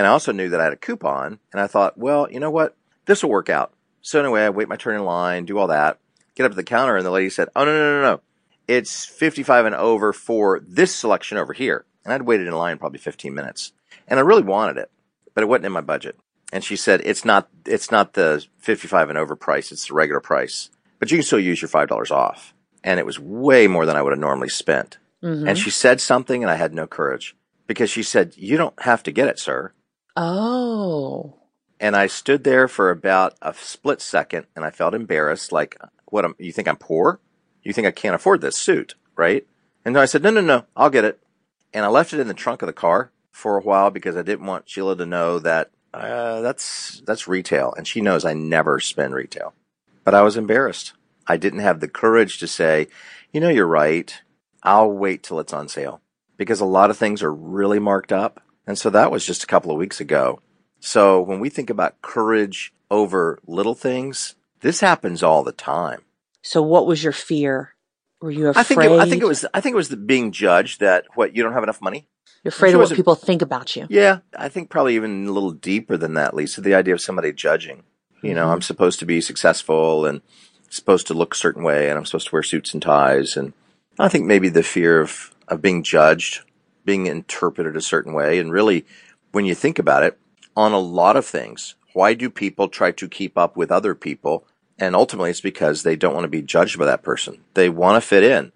And 0.00 0.06
I 0.06 0.12
also 0.12 0.32
knew 0.32 0.48
that 0.48 0.60
I 0.62 0.64
had 0.64 0.72
a 0.72 0.76
coupon. 0.76 1.40
And 1.52 1.60
I 1.60 1.66
thought, 1.66 1.98
well, 1.98 2.26
you 2.32 2.40
know 2.40 2.50
what? 2.50 2.74
This 3.04 3.22
will 3.22 3.28
work 3.28 3.50
out. 3.50 3.74
So 4.00 4.18
anyway, 4.18 4.44
I 4.44 4.48
wait 4.48 4.66
my 4.66 4.76
turn 4.76 4.96
in 4.96 5.04
line, 5.04 5.44
do 5.44 5.58
all 5.58 5.66
that, 5.66 5.98
get 6.34 6.46
up 6.46 6.52
to 6.52 6.56
the 6.56 6.62
counter, 6.62 6.96
and 6.96 7.04
the 7.04 7.10
lady 7.10 7.28
said, 7.28 7.50
oh, 7.54 7.66
no, 7.66 7.70
no, 7.70 8.00
no, 8.00 8.02
no. 8.14 8.20
It's 8.66 9.04
55 9.04 9.66
and 9.66 9.74
over 9.74 10.14
for 10.14 10.58
this 10.66 10.96
selection 10.96 11.36
over 11.36 11.52
here. 11.52 11.84
And 12.02 12.14
I'd 12.14 12.22
waited 12.22 12.46
in 12.46 12.54
line 12.54 12.78
probably 12.78 12.98
15 12.98 13.34
minutes. 13.34 13.72
And 14.08 14.18
I 14.18 14.22
really 14.22 14.42
wanted 14.42 14.78
it, 14.78 14.90
but 15.34 15.44
it 15.44 15.48
wasn't 15.48 15.66
in 15.66 15.72
my 15.72 15.82
budget. 15.82 16.16
And 16.50 16.64
she 16.64 16.76
said, 16.76 17.02
it's 17.04 17.26
not, 17.26 17.50
it's 17.66 17.90
not 17.90 18.14
the 18.14 18.42
55 18.56 19.10
and 19.10 19.18
over 19.18 19.36
price. 19.36 19.70
It's 19.70 19.88
the 19.88 19.92
regular 19.92 20.20
price, 20.20 20.70
but 20.98 21.10
you 21.10 21.18
can 21.18 21.24
still 21.24 21.40
use 21.40 21.60
your 21.60 21.68
$5 21.68 22.10
off. 22.10 22.54
And 22.82 22.98
it 22.98 23.04
was 23.04 23.20
way 23.20 23.66
more 23.66 23.84
than 23.84 23.96
I 23.96 24.02
would 24.02 24.14
have 24.14 24.18
normally 24.18 24.48
spent. 24.48 24.96
Mm-hmm. 25.22 25.46
And 25.46 25.58
she 25.58 25.68
said 25.68 26.00
something 26.00 26.42
and 26.42 26.50
I 26.50 26.54
had 26.54 26.72
no 26.72 26.86
courage 26.86 27.36
because 27.66 27.90
she 27.90 28.02
said, 28.02 28.32
you 28.38 28.56
don't 28.56 28.80
have 28.82 29.02
to 29.02 29.12
get 29.12 29.28
it, 29.28 29.38
sir. 29.38 29.74
Oh, 30.16 31.36
And 31.78 31.96
I 31.96 32.06
stood 32.06 32.44
there 32.44 32.68
for 32.68 32.90
about 32.90 33.34
a 33.40 33.54
split 33.54 34.00
second 34.00 34.46
and 34.54 34.64
I 34.64 34.70
felt 34.70 34.94
embarrassed. 34.94 35.52
Like, 35.52 35.76
what, 36.06 36.24
am, 36.24 36.34
you 36.38 36.52
think 36.52 36.68
I'm 36.68 36.76
poor? 36.76 37.20
You 37.62 37.72
think 37.72 37.86
I 37.86 37.92
can't 37.92 38.14
afford 38.14 38.40
this 38.40 38.56
suit, 38.56 38.94
right? 39.16 39.46
And 39.84 39.98
I 39.98 40.04
said, 40.04 40.22
no, 40.22 40.30
no, 40.30 40.40
no, 40.40 40.64
I'll 40.76 40.90
get 40.90 41.04
it. 41.04 41.20
And 41.72 41.84
I 41.84 41.88
left 41.88 42.12
it 42.12 42.20
in 42.20 42.28
the 42.28 42.34
trunk 42.34 42.62
of 42.62 42.66
the 42.66 42.72
car 42.72 43.12
for 43.30 43.56
a 43.56 43.62
while 43.62 43.90
because 43.90 44.16
I 44.16 44.22
didn't 44.22 44.46
want 44.46 44.68
Sheila 44.68 44.96
to 44.96 45.06
know 45.06 45.38
that 45.38 45.70
uh, 45.92 46.40
that's 46.40 47.02
that's 47.04 47.26
retail, 47.26 47.74
and 47.76 47.86
she 47.86 48.00
knows 48.00 48.24
I 48.24 48.32
never 48.32 48.78
spend 48.80 49.14
retail. 49.14 49.54
But 50.04 50.14
I 50.14 50.22
was 50.22 50.36
embarrassed, 50.36 50.92
I 51.26 51.36
didn't 51.36 51.60
have 51.60 51.80
the 51.80 51.88
courage 51.88 52.38
to 52.38 52.46
say, 52.46 52.88
you 53.32 53.40
know, 53.40 53.48
you're 53.48 53.66
right. 53.66 54.20
I'll 54.62 54.90
wait 54.90 55.22
till 55.22 55.40
it's 55.40 55.52
on 55.52 55.68
sale 55.68 56.00
because 56.36 56.60
a 56.60 56.64
lot 56.64 56.90
of 56.90 56.96
things 56.96 57.22
are 57.22 57.32
really 57.32 57.78
marked 57.78 58.12
up. 58.12 58.42
And 58.66 58.78
so 58.78 58.90
that 58.90 59.10
was 59.10 59.24
just 59.26 59.42
a 59.42 59.46
couple 59.46 59.70
of 59.70 59.78
weeks 59.78 60.00
ago. 60.00 60.40
So 60.80 61.20
when 61.20 61.40
we 61.40 61.48
think 61.48 61.70
about 61.70 62.00
courage 62.02 62.72
over 62.90 63.38
little 63.46 63.74
things, 63.74 64.34
this 64.60 64.80
happens 64.80 65.22
all 65.22 65.42
the 65.42 65.52
time. 65.52 66.02
So 66.42 66.62
what 66.62 66.86
was 66.86 67.02
your 67.02 67.12
fear? 67.12 67.74
Were 68.20 68.30
you 68.30 68.48
afraid? 68.48 68.60
I 68.60 68.62
think 68.64 68.82
it, 68.82 68.90
I 68.92 69.08
think 69.08 69.22
it 69.22 69.26
was 69.26 69.46
I 69.54 69.60
think 69.60 69.72
it 69.74 69.76
was 69.76 69.88
the 69.88 69.96
being 69.96 70.30
judged 70.32 70.80
that 70.80 71.06
what 71.14 71.34
you 71.34 71.42
don't 71.42 71.52
have 71.54 71.62
enough 71.62 71.80
money. 71.80 72.06
You're 72.44 72.50
afraid 72.50 72.74
of 72.74 72.80
what 72.80 72.92
people 72.94 73.14
think 73.14 73.42
about 73.42 73.76
you. 73.76 73.86
Yeah, 73.90 74.18
I 74.36 74.48
think 74.48 74.70
probably 74.70 74.94
even 74.94 75.26
a 75.26 75.32
little 75.32 75.52
deeper 75.52 75.96
than 75.96 76.14
that, 76.14 76.34
Lisa. 76.34 76.60
The 76.62 76.74
idea 76.74 76.94
of 76.94 77.00
somebody 77.00 77.32
judging. 77.32 77.82
You 78.22 78.34
know, 78.34 78.46
Mhm. 78.46 78.52
I'm 78.52 78.62
supposed 78.62 78.98
to 79.00 79.06
be 79.06 79.20
successful 79.22 80.04
and 80.06 80.20
supposed 80.68 81.06
to 81.08 81.14
look 81.14 81.34
a 81.34 81.38
certain 81.38 81.62
way, 81.62 81.88
and 81.88 81.98
I'm 81.98 82.04
supposed 82.04 82.28
to 82.28 82.34
wear 82.34 82.42
suits 82.42 82.72
and 82.74 82.82
ties. 82.82 83.36
And 83.36 83.52
I 83.98 84.08
think 84.08 84.24
maybe 84.26 84.48
the 84.48 84.62
fear 84.62 85.00
of 85.00 85.34
of 85.48 85.60
being 85.62 85.82
judged, 85.82 86.40
being 86.84 87.06
interpreted 87.06 87.76
a 87.76 87.80
certain 87.80 88.12
way, 88.12 88.38
and 88.38 88.52
really, 88.52 88.86
when 89.32 89.44
you 89.44 89.54
think 89.54 89.78
about 89.78 90.02
it, 90.02 90.18
on 90.56 90.72
a 90.72 90.78
lot 90.78 91.16
of 91.16 91.26
things, 91.26 91.74
why 91.92 92.14
do 92.14 92.30
people 92.30 92.68
try 92.68 92.90
to 92.92 93.08
keep 93.08 93.36
up 93.38 93.56
with 93.56 93.70
other 93.70 93.94
people? 93.94 94.46
And 94.78 94.96
ultimately, 94.96 95.30
it's 95.30 95.40
because 95.40 95.82
they 95.82 95.96
don't 95.96 96.14
want 96.14 96.24
to 96.24 96.28
be 96.28 96.42
judged 96.42 96.78
by 96.78 96.86
that 96.86 97.02
person. 97.02 97.42
They 97.54 97.68
want 97.68 98.02
to 98.02 98.06
fit 98.06 98.24
in. 98.24 98.52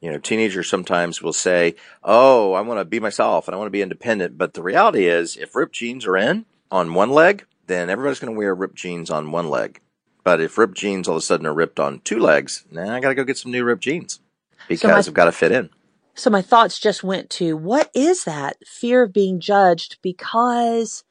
You 0.00 0.12
know, 0.12 0.18
teenagers 0.18 0.68
sometimes 0.68 1.22
will 1.22 1.32
say, 1.32 1.74
Oh, 2.04 2.52
I 2.52 2.60
want 2.60 2.78
to 2.80 2.84
be 2.84 3.00
myself 3.00 3.48
and 3.48 3.54
I 3.54 3.58
want 3.58 3.66
to 3.66 3.72
be 3.72 3.82
independent. 3.82 4.38
But 4.38 4.54
the 4.54 4.62
reality 4.62 5.06
is, 5.06 5.36
if 5.36 5.54
ripped 5.56 5.74
jeans 5.74 6.06
are 6.06 6.16
in 6.16 6.44
on 6.70 6.94
one 6.94 7.10
leg, 7.10 7.46
then 7.66 7.90
everybody's 7.90 8.20
going 8.20 8.32
to 8.32 8.38
wear 8.38 8.54
ripped 8.54 8.76
jeans 8.76 9.10
on 9.10 9.30
one 9.32 9.48
leg. 9.48 9.80
But 10.22 10.40
if 10.40 10.58
ripped 10.58 10.76
jeans 10.76 11.08
all 11.08 11.16
of 11.16 11.22
a 11.22 11.24
sudden 11.24 11.46
are 11.46 11.54
ripped 11.54 11.80
on 11.80 12.00
two 12.00 12.18
legs, 12.18 12.64
now 12.70 12.94
I 12.94 13.00
got 13.00 13.08
to 13.08 13.14
go 13.14 13.24
get 13.24 13.38
some 13.38 13.52
new 13.52 13.64
ripped 13.64 13.82
jeans 13.82 14.20
because 14.68 14.90
my- 14.90 15.10
I've 15.10 15.14
got 15.14 15.24
to 15.26 15.32
fit 15.32 15.52
in. 15.52 15.70
So 16.16 16.30
my 16.30 16.40
thoughts 16.40 16.78
just 16.78 17.04
went 17.04 17.28
to 17.30 17.56
what 17.56 17.90
is 17.94 18.24
that 18.24 18.56
fear 18.66 19.02
of 19.02 19.12
being 19.12 19.38
judged 19.38 19.98
because 20.02 21.04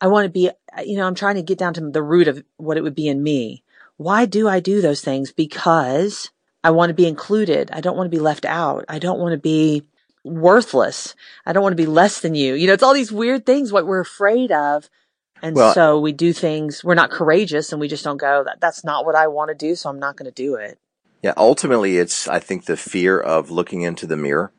I 0.00 0.06
want 0.08 0.24
to 0.24 0.30
be, 0.30 0.48
uh, 0.48 0.80
you 0.84 0.96
know, 0.96 1.06
I'm 1.06 1.14
trying 1.14 1.34
to 1.34 1.42
get 1.42 1.58
down 1.58 1.74
to 1.74 1.90
the 1.90 2.02
root 2.02 2.26
of 2.26 2.42
what 2.56 2.78
it 2.78 2.82
would 2.82 2.94
be 2.94 3.06
in 3.06 3.22
me. 3.22 3.62
Why 3.98 4.24
do 4.24 4.48
I 4.48 4.60
do 4.60 4.80
those 4.80 5.02
things? 5.02 5.30
Because 5.30 6.30
I 6.64 6.70
want 6.70 6.88
to 6.88 6.94
be 6.94 7.06
included. 7.06 7.70
I 7.70 7.82
don't 7.82 7.96
want 7.98 8.10
to 8.10 8.16
be 8.16 8.22
left 8.22 8.46
out. 8.46 8.86
I 8.88 8.98
don't 8.98 9.18
want 9.18 9.32
to 9.32 9.38
be 9.38 9.82
worthless. 10.24 11.14
I 11.44 11.52
don't 11.52 11.62
want 11.62 11.74
to 11.74 11.82
be 11.82 11.86
less 11.86 12.20
than 12.20 12.34
you. 12.34 12.54
You 12.54 12.66
know, 12.66 12.72
it's 12.72 12.82
all 12.82 12.94
these 12.94 13.12
weird 13.12 13.44
things 13.44 13.72
what 13.72 13.86
we're 13.86 14.00
afraid 14.00 14.52
of. 14.52 14.88
And 15.42 15.54
Well- 15.54 15.74
so 15.74 16.00
we 16.00 16.12
do 16.12 16.32
things, 16.32 16.82
we're 16.82 16.94
not 16.94 17.10
courageous 17.10 17.72
and 17.72 17.80
we 17.80 17.88
just 17.88 18.04
don't 18.04 18.16
go, 18.16 18.42
that, 18.44 18.58
that's 18.60 18.84
not 18.84 19.04
what 19.04 19.14
I 19.14 19.28
want 19.28 19.50
to 19.50 19.54
do. 19.54 19.74
So 19.74 19.90
I'm 19.90 19.98
not 19.98 20.16
going 20.16 20.24
to 20.24 20.34
do 20.34 20.54
it. 20.54 20.78
Yeah, 21.22 21.34
ultimately, 21.36 21.98
it's, 21.98 22.28
I 22.28 22.38
think, 22.38 22.66
the 22.66 22.76
fear 22.76 23.18
of 23.18 23.50
looking 23.50 23.82
into 23.82 24.06
the 24.06 24.16
mirror 24.16 24.52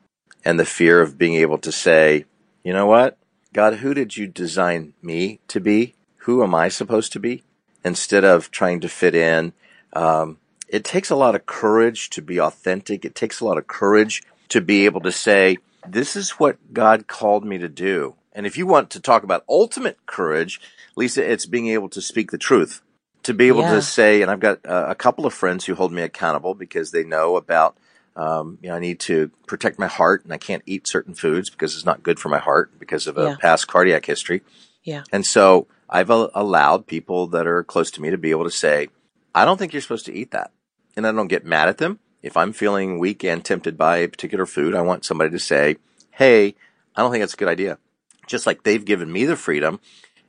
and 0.44 0.60
the 0.60 0.66
fear 0.66 1.02
of 1.02 1.18
being 1.18 1.36
able 1.36 1.58
to 1.60 1.72
say, 1.72 2.26
you 2.64 2.74
know 2.74 2.86
what? 2.86 3.18
God, 3.54 3.76
who 3.76 3.94
did 3.94 4.18
you 4.18 4.28
design 4.28 4.94
me 5.02 5.40
to 5.48 5.60
be? 5.60 5.96
Who 6.20 6.44
am 6.44 6.54
I 6.54 6.68
supposed 6.68 7.14
to 7.14 7.20
be? 7.20 7.44
Instead 7.84 8.26
of 8.26 8.52
trying 8.52 8.82
to 8.82 8.90
fit 8.90 9.16
in. 9.16 9.54
Um, 9.94 10.40
it 10.68 10.84
takes 10.84 11.10
a 11.10 11.16
lot 11.16 11.36
of 11.36 11.46
courage 11.46 12.10
to 12.12 12.22
be 12.22 12.40
authentic. 12.40 13.06
It 13.06 13.16
takes 13.16 13.40
a 13.40 13.46
lot 13.46 13.58
of 13.58 13.68
courage 13.68 14.24
to 14.50 14.60
be 14.60 14.86
able 14.86 15.02
to 15.02 15.12
say, 15.12 15.58
this 15.88 16.16
is 16.16 16.32
what 16.32 16.74
God 16.74 17.08
called 17.08 17.46
me 17.46 17.58
to 17.58 17.70
do. 17.70 18.16
And 18.34 18.46
if 18.46 18.58
you 18.58 18.68
want 18.68 18.90
to 18.92 19.00
talk 19.00 19.24
about 19.24 19.46
ultimate 19.48 20.06
courage, 20.06 20.60
Lisa, 20.96 21.30
it's 21.30 21.46
being 21.46 21.68
able 21.68 21.90
to 21.90 22.02
speak 22.02 22.32
the 22.32 22.38
truth. 22.38 22.82
To 23.28 23.34
be 23.34 23.50
able 23.50 23.60
Yeah. 23.62 23.76
to 23.76 23.82
say, 23.82 24.22
and 24.22 24.32
I've 24.32 24.40
got 24.40 24.66
uh, 24.66 24.86
a 24.88 24.96
couple 24.96 25.26
of 25.26 25.34
friends 25.34 25.66
who 25.66 25.76
hold 25.76 25.92
me 25.92 26.02
accountable 26.02 26.54
because 26.54 26.92
they 26.92 27.04
know 27.04 27.36
about, 27.36 27.76
um, 28.16 28.58
you 28.62 28.70
know, 28.70 28.76
I 28.76 28.80
need 28.80 29.02
to 29.02 29.32
protect 29.48 29.78
my 29.78 29.88
heart 29.88 30.24
and 30.24 30.32
I 30.34 30.38
can't 30.38 30.64
eat 30.66 30.88
certain 30.88 31.14
foods 31.14 31.50
because 31.50 31.76
it's 31.76 31.84
not 31.86 32.04
good 32.04 32.20
for 32.20 32.30
my 32.30 32.38
heart 32.38 32.80
because 32.80 33.06
of 33.06 33.18
a 33.18 33.24
Yeah. 33.24 33.36
past 33.36 33.68
cardiac 33.68 34.06
history. 34.06 34.44
Yeah. 34.86 35.04
And 35.12 35.26
so 35.26 35.68
I've 35.90 36.10
a- 36.10 36.30
allowed 36.34 36.88
people 36.88 37.28
that 37.28 37.46
are 37.48 37.66
close 37.66 37.92
to 37.92 38.02
me 38.02 38.12
to 38.12 38.18
be 38.18 38.32
able 38.32 38.46
to 38.46 38.50
say, 38.50 38.88
I 39.36 39.44
don't 39.44 39.58
think 39.58 39.74
you're 39.74 39.82
supposed 39.82 40.06
to 40.06 40.14
eat 40.14 40.32
that. 40.32 40.52
And 40.96 41.06
I 41.06 41.12
don't 41.12 41.28
get 41.28 41.44
mad 41.46 41.68
at 41.68 41.80
them. 41.80 42.00
If 42.24 42.38
I'm 42.38 42.54
feeling 42.54 42.98
weak 42.98 43.26
and 43.26 43.44
tempted 43.44 43.78
by 43.78 43.98
a 43.98 44.08
particular 44.08 44.46
food, 44.46 44.74
I 44.74 44.82
want 44.84 45.04
somebody 45.04 45.32
to 45.32 45.40
say, 45.40 45.76
Hey, 46.12 46.56
I 46.96 47.02
don't 47.02 47.12
think 47.12 47.24
that's 47.24 47.34
a 47.34 47.38
good 47.38 47.50
idea. 47.50 47.78
Just 48.26 48.48
like 48.48 48.64
they've 48.64 48.86
given 48.86 49.12
me 49.12 49.26
the 49.26 49.36
freedom, 49.36 49.82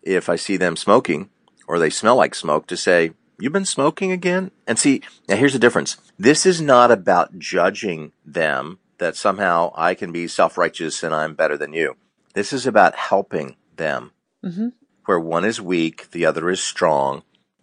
if 0.02 0.28
I 0.28 0.34
see 0.34 0.56
them 0.56 0.74
smoking 0.76 1.30
or 1.68 1.78
they 1.78 1.90
smell 1.90 2.16
like 2.16 2.34
smoke, 2.34 2.66
to 2.66 2.76
say, 2.76 3.12
You've 3.38 3.52
been 3.52 3.64
smoking 3.64 4.10
again? 4.10 4.50
And 4.66 4.80
see, 4.80 5.00
now 5.28 5.36
here's 5.36 5.52
the 5.52 5.60
difference. 5.60 5.96
This 6.18 6.44
is 6.44 6.60
not 6.60 6.90
about 6.90 7.38
judging 7.38 8.10
them 8.26 8.80
that 8.98 9.14
somehow 9.14 9.72
I 9.76 9.94
can 9.94 10.10
be 10.10 10.26
self 10.26 10.58
righteous 10.58 11.04
and 11.04 11.14
I'm 11.14 11.34
better 11.34 11.56
than 11.56 11.72
you. 11.72 11.94
This 12.34 12.52
is 12.52 12.66
about 12.66 12.96
helping 12.96 13.54
them 13.76 14.10
Mm-hmm. 14.44 14.68
where 15.06 15.18
one 15.18 15.44
is 15.44 15.60
weak, 15.60 16.10
the 16.12 16.24
other 16.24 16.48
is 16.48 16.60
strong, 16.62 17.22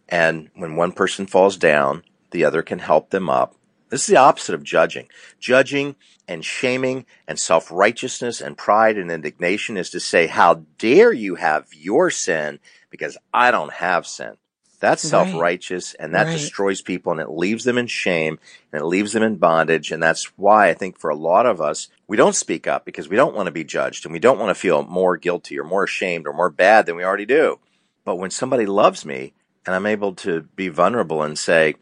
and 0.10 0.50
when 0.56 0.76
one 0.76 0.92
person 0.92 1.26
falls 1.26 1.56
down, 1.56 2.04
the 2.32 2.44
other 2.44 2.62
can 2.62 2.80
help 2.80 3.12
them 3.12 3.30
up. 3.30 3.56
This 3.90 4.02
is 4.02 4.08
the 4.08 4.18
opposite 4.18 4.56
of 4.56 4.64
judging. 4.64 5.08
Judging 5.40 5.96
and 6.28 6.44
shaming 6.44 7.06
and 7.30 7.40
self 7.40 7.72
righteousness 7.72 8.42
and 8.42 8.58
pride 8.58 8.98
and 8.98 9.10
indignation 9.10 9.78
is 9.78 9.90
to 9.92 10.00
say, 10.02 10.28
How 10.28 10.66
dare 10.78 11.14
you 11.14 11.36
have 11.36 11.68
your 11.74 12.10
sin 12.10 12.60
because 12.96 13.18
I 13.34 13.52
don't 13.52 13.74
have 13.74 14.08
sin. 14.08 14.38
That's 14.80 15.04
Right. 15.06 15.10
self 15.10 15.34
righteous 15.34 15.94
and 15.96 16.14
that 16.16 16.28
Right. 16.28 16.34
destroys 16.34 16.82
people 16.82 17.12
and 17.12 17.22
it 17.22 17.30
leaves 17.32 17.64
them 17.66 17.78
in 17.78 17.88
shame 17.88 18.40
and 18.72 18.82
it 18.82 18.86
leaves 18.86 19.14
them 19.14 19.24
in 19.24 19.38
bondage. 19.38 19.92
And 19.92 20.04
that's 20.04 20.26
why 20.38 20.70
I 20.70 20.74
think 20.74 21.00
for 21.00 21.10
a 21.10 21.16
lot 21.16 21.46
of 21.46 21.62
us, 21.62 21.90
we 22.08 22.18
don't 22.18 22.36
speak 22.36 22.68
up 22.68 22.86
because 22.86 23.10
we 23.10 23.16
don't 23.18 23.36
want 23.36 23.48
to 23.48 23.52
be 23.52 23.64
judged 23.64 24.06
and 24.06 24.14
we 24.14 24.20
don't 24.20 24.40
want 24.40 24.50
to 24.50 24.62
feel 24.62 24.84
more 24.84 25.18
guilty 25.18 25.60
or 25.60 25.64
more 25.66 25.84
ashamed 25.86 26.28
or 26.28 26.34
more 26.34 26.50
bad 26.52 26.86
than 26.86 26.96
we 26.96 27.04
already 27.06 27.26
do. 27.26 27.60
But 28.06 28.18
when 28.18 28.32
somebody 28.32 28.66
loves 28.68 29.06
me 29.06 29.34
and 29.66 29.76
I'm 29.76 29.88
able 29.88 30.14
to 30.16 30.42
be 30.56 30.70
vulnerable 30.70 31.24
and 31.24 31.38
say, 31.40 31.76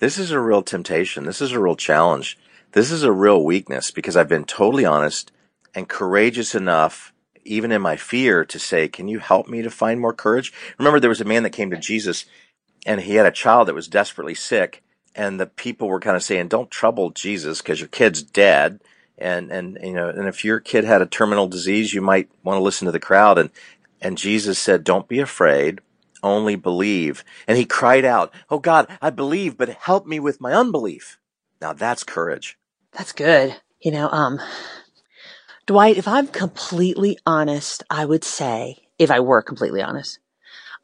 this 0.00 0.18
is 0.18 0.30
a 0.30 0.40
real 0.40 0.62
temptation. 0.62 1.24
This 1.24 1.40
is 1.42 1.52
a 1.52 1.60
real 1.60 1.76
challenge. 1.76 2.38
This 2.72 2.90
is 2.90 3.02
a 3.04 3.12
real 3.12 3.44
weakness 3.44 3.90
because 3.90 4.16
I've 4.16 4.28
been 4.28 4.44
totally 4.44 4.84
honest 4.86 5.32
and 5.74 5.88
courageous 5.88 6.54
enough, 6.54 7.12
even 7.44 7.72
in 7.72 7.82
my 7.82 7.96
fear, 7.96 8.44
to 8.44 8.58
say, 8.58 8.88
Can 8.88 9.08
you 9.08 9.18
help 9.18 9.48
me 9.48 9.62
to 9.62 9.70
find 9.70 10.00
more 10.00 10.12
courage? 10.12 10.52
Remember, 10.78 11.00
there 11.00 11.10
was 11.10 11.20
a 11.20 11.24
man 11.26 11.42
that 11.42 11.50
came 11.50 11.70
to 11.70 11.76
Jesus 11.76 12.26
and 12.86 13.00
he 13.00 13.14
had 13.14 13.26
a 13.26 13.32
child 13.32 13.68
that 13.68 13.74
was 13.74 13.88
desperately 13.88 14.34
sick. 14.34 14.82
And 15.14 15.40
the 15.40 15.46
people 15.46 15.88
were 15.88 16.00
kind 16.00 16.16
of 16.16 16.22
saying, 16.22 16.48
Don't 16.48 16.70
trouble 16.70 17.10
Jesus 17.10 17.60
because 17.60 17.80
your 17.80 17.88
kid's 17.88 18.22
dead. 18.22 18.80
And, 19.18 19.50
and, 19.50 19.78
you 19.82 19.92
know, 19.92 20.08
and 20.08 20.28
if 20.28 20.44
your 20.44 20.60
kid 20.60 20.84
had 20.84 21.02
a 21.02 21.06
terminal 21.06 21.46
disease, 21.46 21.92
you 21.92 22.00
might 22.00 22.30
want 22.42 22.56
to 22.56 22.62
listen 22.62 22.86
to 22.86 22.92
the 22.92 22.98
crowd. 22.98 23.38
And, 23.38 23.50
and 24.00 24.16
Jesus 24.16 24.58
said, 24.58 24.84
Don't 24.84 25.08
be 25.08 25.18
afraid 25.18 25.80
only 26.22 26.56
believe. 26.56 27.24
And 27.46 27.56
he 27.56 27.64
cried 27.64 28.04
out, 28.04 28.32
Oh 28.48 28.58
God, 28.58 28.86
I 29.00 29.10
believe, 29.10 29.56
but 29.56 29.68
help 29.70 30.06
me 30.06 30.20
with 30.20 30.40
my 30.40 30.52
unbelief. 30.52 31.18
Now 31.60 31.72
that's 31.72 32.04
courage. 32.04 32.58
That's 32.92 33.12
good. 33.12 33.56
You 33.80 33.92
know, 33.92 34.08
um, 34.08 34.40
Dwight, 35.70 35.98
if 35.98 36.08
I'm 36.08 36.26
completely 36.26 37.16
honest, 37.24 37.84
I 37.88 38.04
would 38.04 38.24
say, 38.24 38.88
if 38.98 39.08
I 39.08 39.20
were 39.20 39.40
completely 39.40 39.80
honest, 39.80 40.18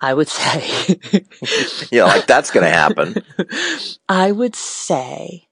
I 0.00 0.14
would 0.14 0.28
say, 0.28 1.00
Yeah, 1.90 2.05
like 2.05 2.28
that's 2.28 2.52
going 2.52 2.62
to 2.62 2.71
happen. 2.71 3.16
I 4.09 4.31
would 4.31 4.55
say 4.55 5.49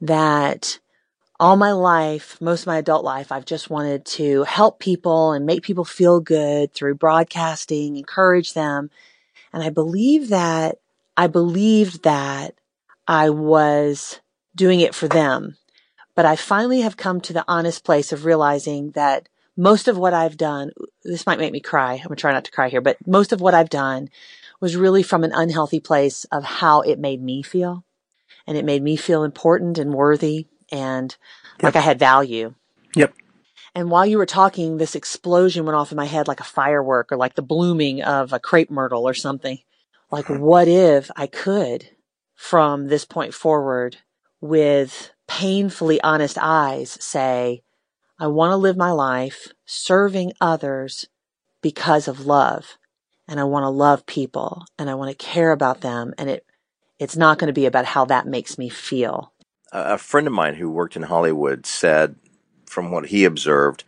that 0.00 0.78
all 1.38 1.56
my 1.56 1.72
life, 1.72 2.40
most 2.40 2.62
of 2.62 2.68
my 2.68 2.78
adult 2.78 3.04
life, 3.04 3.30
I've 3.30 3.44
just 3.44 3.68
wanted 3.68 4.06
to 4.06 4.44
help 4.44 4.78
people 4.78 5.32
and 5.32 5.44
make 5.44 5.62
people 5.62 5.84
feel 5.84 6.20
good 6.20 6.72
through 6.72 6.94
broadcasting, 6.94 7.98
encourage 7.98 8.54
them. 8.54 8.88
And 9.52 9.62
I 9.62 9.68
believe 9.68 10.30
that, 10.30 10.78
I 11.14 11.26
believed 11.26 12.04
that 12.04 12.54
I 13.06 13.28
was 13.28 14.18
doing 14.56 14.80
it 14.80 14.94
for 14.94 15.08
them. 15.08 15.58
But 16.18 16.26
I 16.26 16.34
finally 16.34 16.80
have 16.80 16.96
come 16.96 17.20
to 17.20 17.32
the 17.32 17.44
honest 17.46 17.84
place 17.84 18.10
of 18.10 18.24
realizing 18.24 18.90
that 18.96 19.28
most 19.56 19.86
of 19.86 19.96
what 19.96 20.12
I've 20.12 20.36
done, 20.36 20.72
this 21.04 21.26
might 21.28 21.38
make 21.38 21.52
me 21.52 21.60
cry. 21.60 21.92
I'm 21.92 22.08
going 22.08 22.16
to 22.16 22.20
try 22.20 22.32
not 22.32 22.44
to 22.46 22.50
cry 22.50 22.68
here, 22.68 22.80
but 22.80 22.96
most 23.06 23.32
of 23.32 23.40
what 23.40 23.54
I've 23.54 23.70
done 23.70 24.08
was 24.58 24.74
really 24.74 25.04
from 25.04 25.22
an 25.22 25.30
unhealthy 25.32 25.78
place 25.78 26.24
of 26.32 26.42
how 26.42 26.80
it 26.80 26.98
made 26.98 27.22
me 27.22 27.44
feel. 27.44 27.84
And 28.48 28.56
it 28.58 28.64
made 28.64 28.82
me 28.82 28.96
feel 28.96 29.22
important 29.22 29.78
and 29.78 29.94
worthy 29.94 30.48
and 30.72 31.16
like 31.62 31.76
I 31.76 31.80
had 31.80 32.00
value. 32.00 32.52
Yep. 32.96 33.14
And 33.76 33.88
while 33.88 34.04
you 34.04 34.18
were 34.18 34.26
talking, 34.26 34.78
this 34.78 34.96
explosion 34.96 35.66
went 35.66 35.76
off 35.76 35.92
in 35.92 35.96
my 35.96 36.06
head 36.06 36.26
like 36.26 36.40
a 36.40 36.44
firework 36.44 37.12
or 37.12 37.16
like 37.16 37.36
the 37.36 37.42
blooming 37.42 38.02
of 38.02 38.32
a 38.32 38.40
crepe 38.40 38.72
myrtle 38.72 39.06
or 39.06 39.14
something. 39.14 39.60
Like, 40.10 40.26
hmm. 40.26 40.40
what 40.40 40.66
if 40.66 41.12
I 41.14 41.28
could, 41.28 41.90
from 42.34 42.88
this 42.88 43.04
point 43.04 43.34
forward, 43.34 43.98
with 44.40 45.12
painfully 45.28 46.00
honest 46.00 46.36
eyes, 46.40 46.98
say, 47.00 47.62
I 48.18 48.26
want 48.26 48.50
to 48.50 48.56
live 48.56 48.76
my 48.76 48.90
life 48.90 49.48
serving 49.64 50.32
others 50.40 51.06
because 51.62 52.08
of 52.08 52.26
love. 52.26 52.76
And 53.28 53.38
I 53.38 53.44
want 53.44 53.64
to 53.64 53.68
love 53.68 54.06
people 54.06 54.64
and 54.78 54.90
I 54.90 54.94
want 54.94 55.10
to 55.10 55.24
care 55.24 55.52
about 55.52 55.82
them. 55.82 56.14
And 56.18 56.30
it, 56.30 56.44
It's 56.98 57.16
not 57.16 57.38
going 57.38 57.46
to 57.48 57.60
be 57.60 57.66
about 57.66 57.84
how 57.84 58.06
that 58.06 58.26
makes 58.26 58.58
me 58.58 58.68
feel. 58.68 59.32
A 59.70 59.98
friend 59.98 60.26
of 60.26 60.32
mine 60.32 60.54
who 60.54 60.70
worked 60.70 60.96
in 60.96 61.02
Hollywood 61.02 61.66
said, 61.66 62.16
from 62.66 62.90
what 62.90 63.06
he 63.06 63.24
observed, 63.24 63.84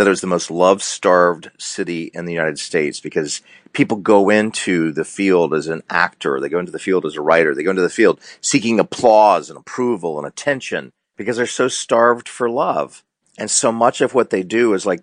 that 0.00 0.06
it 0.06 0.10
was 0.10 0.22
the 0.22 0.26
most 0.26 0.50
love 0.50 0.82
starved 0.82 1.50
city 1.58 2.10
in 2.14 2.24
the 2.24 2.32
United 2.32 2.58
States 2.58 3.00
because 3.00 3.42
people 3.74 3.98
go 3.98 4.30
into 4.30 4.92
the 4.92 5.04
field 5.04 5.52
as 5.52 5.66
an 5.66 5.82
actor, 5.90 6.40
they 6.40 6.48
go 6.48 6.58
into 6.58 6.72
the 6.72 6.78
field 6.78 7.04
as 7.04 7.16
a 7.16 7.20
writer, 7.20 7.54
they 7.54 7.62
go 7.62 7.68
into 7.68 7.82
the 7.82 7.90
field 7.90 8.18
seeking 8.40 8.80
applause 8.80 9.50
and 9.50 9.58
approval 9.58 10.16
and 10.16 10.26
attention 10.26 10.90
because 11.18 11.36
they're 11.36 11.44
so 11.44 11.68
starved 11.68 12.30
for 12.30 12.48
love. 12.48 13.04
And 13.36 13.50
so 13.50 13.70
much 13.70 14.00
of 14.00 14.14
what 14.14 14.30
they 14.30 14.42
do 14.42 14.72
is 14.72 14.86
like 14.86 15.02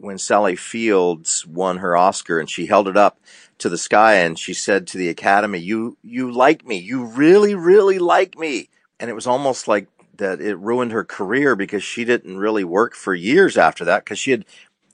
when 0.00 0.16
Sally 0.16 0.56
Fields 0.56 1.46
won 1.46 1.76
her 1.76 1.94
Oscar 1.94 2.40
and 2.40 2.48
she 2.48 2.64
held 2.64 2.88
it 2.88 2.96
up 2.96 3.20
to 3.58 3.68
the 3.68 3.76
sky 3.76 4.14
and 4.14 4.38
she 4.38 4.54
said 4.54 4.86
to 4.86 4.96
the 4.96 5.10
Academy, 5.10 5.58
"You 5.58 5.98
you 6.02 6.32
like 6.32 6.64
me. 6.64 6.78
You 6.78 7.04
really 7.04 7.54
really 7.54 7.98
like 7.98 8.38
me." 8.38 8.70
And 8.98 9.10
it 9.10 9.14
was 9.14 9.26
almost 9.26 9.68
like 9.68 9.88
that 10.18 10.40
it 10.40 10.56
ruined 10.56 10.92
her 10.92 11.04
career 11.04 11.56
because 11.56 11.82
she 11.82 12.04
didn't 12.04 12.38
really 12.38 12.64
work 12.64 12.94
for 12.94 13.14
years 13.14 13.56
after 13.56 13.84
that 13.86 14.04
because 14.04 14.18
she 14.18 14.32
had 14.32 14.44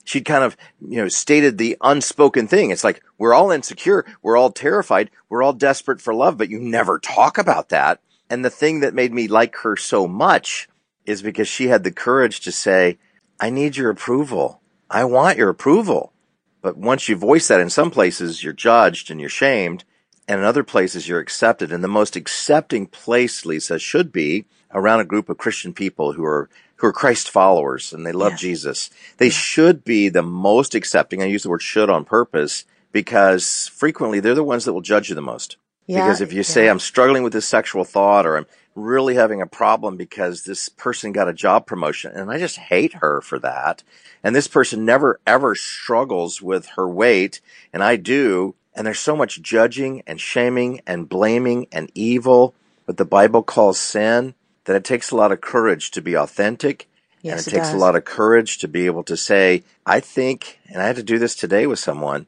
she'd 0.03 0.25
kind 0.25 0.43
of 0.43 0.55
you 0.81 0.97
know 0.97 1.07
stated 1.07 1.57
the 1.57 1.77
unspoken 1.81 2.47
thing. 2.47 2.71
It's 2.71 2.83
like 2.83 3.03
we're 3.17 3.33
all 3.33 3.51
insecure, 3.51 4.05
we're 4.21 4.37
all 4.37 4.51
terrified, 4.51 5.11
we're 5.29 5.43
all 5.43 5.53
desperate 5.53 6.01
for 6.01 6.13
love, 6.13 6.37
but 6.37 6.49
you 6.49 6.59
never 6.59 6.99
talk 6.99 7.37
about 7.37 7.69
that. 7.69 7.99
And 8.29 8.43
the 8.43 8.49
thing 8.49 8.79
that 8.79 8.93
made 8.93 9.13
me 9.13 9.27
like 9.27 9.55
her 9.57 9.75
so 9.75 10.07
much 10.07 10.67
is 11.05 11.21
because 11.21 11.47
she 11.47 11.67
had 11.67 11.83
the 11.83 11.91
courage 11.91 12.39
to 12.41 12.51
say, 12.51 12.97
"I 13.39 13.49
need 13.49 13.77
your 13.77 13.89
approval. 13.89 14.61
I 14.89 15.03
want 15.03 15.37
your 15.37 15.49
approval." 15.49 16.13
But 16.61 16.77
once 16.77 17.07
you 17.07 17.15
voice 17.15 17.47
that 17.47 17.59
in 17.59 17.69
some 17.69 17.91
places, 17.91 18.43
you're 18.43 18.53
judged 18.53 19.11
and 19.11 19.19
you're 19.19 19.29
shamed. 19.29 19.83
And 20.27 20.39
in 20.39 20.45
other 20.45 20.63
places, 20.63 21.07
you're 21.07 21.19
accepted. 21.19 21.71
And 21.71 21.83
the 21.83 21.87
most 21.87 22.15
accepting 22.15 22.87
place, 22.87 23.45
Lisa, 23.45 23.77
should 23.77 24.11
be 24.11 24.45
around 24.75 24.99
a 24.99 25.05
group 25.05 25.29
of 25.29 25.39
Christian 25.39 25.73
people 25.73 26.13
who 26.13 26.23
are 26.23 26.49
who 26.75 26.87
are 26.87 26.93
Christ 26.93 27.31
followers 27.31 27.93
and 27.93 28.05
they 28.05 28.11
love. 28.11 28.35
Jesus. 28.37 28.91
They 29.17 29.29
should 29.29 29.83
be 29.83 30.09
the 30.09 30.21
most 30.21 30.75
accepting. 30.75 31.23
I 31.23 31.25
use 31.25 31.43
the 31.43 31.49
word 31.49 31.63
should 31.63 31.89
on 31.89 32.05
purpose 32.05 32.65
because 32.91 33.67
frequently 33.69 34.19
they're 34.19 34.35
the 34.35 34.43
ones 34.43 34.65
that 34.65 34.73
will 34.73 34.81
judge 34.81 35.09
you 35.09 35.15
the 35.15 35.21
most. 35.21 35.57
Yeah, 35.87 36.03
because 36.03 36.21
if 36.21 36.33
you 36.33 36.43
say 36.43 36.67
I'm 36.67 36.79
struggling 36.79 37.23
with 37.23 37.33
this 37.33 37.47
sexual 37.47 37.83
thought 37.83 38.25
or 38.25 38.37
I'm 38.37 38.45
really 38.75 39.15
having 39.15 39.41
a 39.41 39.47
problem 39.47 39.95
because 39.95 40.43
this 40.43 40.67
person 40.67 41.13
got 41.13 41.29
a 41.29 41.33
job 41.33 41.65
promotion 41.65 42.11
and 42.13 42.29
I 42.29 42.37
just 42.37 42.57
hate 42.57 42.95
her 42.95 43.21
for 43.21 43.39
that 43.39 43.83
and 44.25 44.35
this 44.35 44.47
person 44.47 44.85
never 44.85 45.19
ever 45.27 45.53
struggles 45.53 46.41
with 46.41 46.69
her 46.69 46.89
weight, 46.89 47.41
and 47.71 47.83
I 47.83 47.95
do. 47.95 48.55
And 48.73 48.87
there's 48.87 48.99
so 48.99 49.15
much 49.15 49.39
judging 49.39 50.01
and 50.07 50.19
shaming 50.19 50.81
and 50.87 51.07
blaming 51.07 51.67
and 51.71 51.91
evil, 51.93 52.55
what 52.85 52.97
the 52.97 53.05
Bible 53.05 53.43
calls 53.43 53.79
sin, 53.79 54.33
that 54.65 54.75
it 54.75 54.83
takes 54.83 55.11
a 55.11 55.15
lot 55.15 55.31
of 55.31 55.41
courage 55.41 55.91
to 55.91 56.01
be 56.01 56.15
authentic. 56.15 56.87
Yes, 57.21 57.47
and 57.47 57.47
it, 57.47 57.47
it 57.47 57.59
takes 57.59 57.69
does. 57.69 57.75
a 57.75 57.83
lot 57.83 57.95
of 57.95 58.05
courage 58.05 58.59
to 58.59 58.67
be 58.67 58.85
able 58.85 59.03
to 59.03 59.17
say, 59.17 59.63
I 59.85 59.99
think, 59.99 60.59
and 60.67 60.81
I 60.81 60.87
had 60.87 60.95
to 60.97 61.03
do 61.03 61.17
this 61.17 61.35
today 61.35 61.65
with 61.65 61.79
someone, 61.79 62.27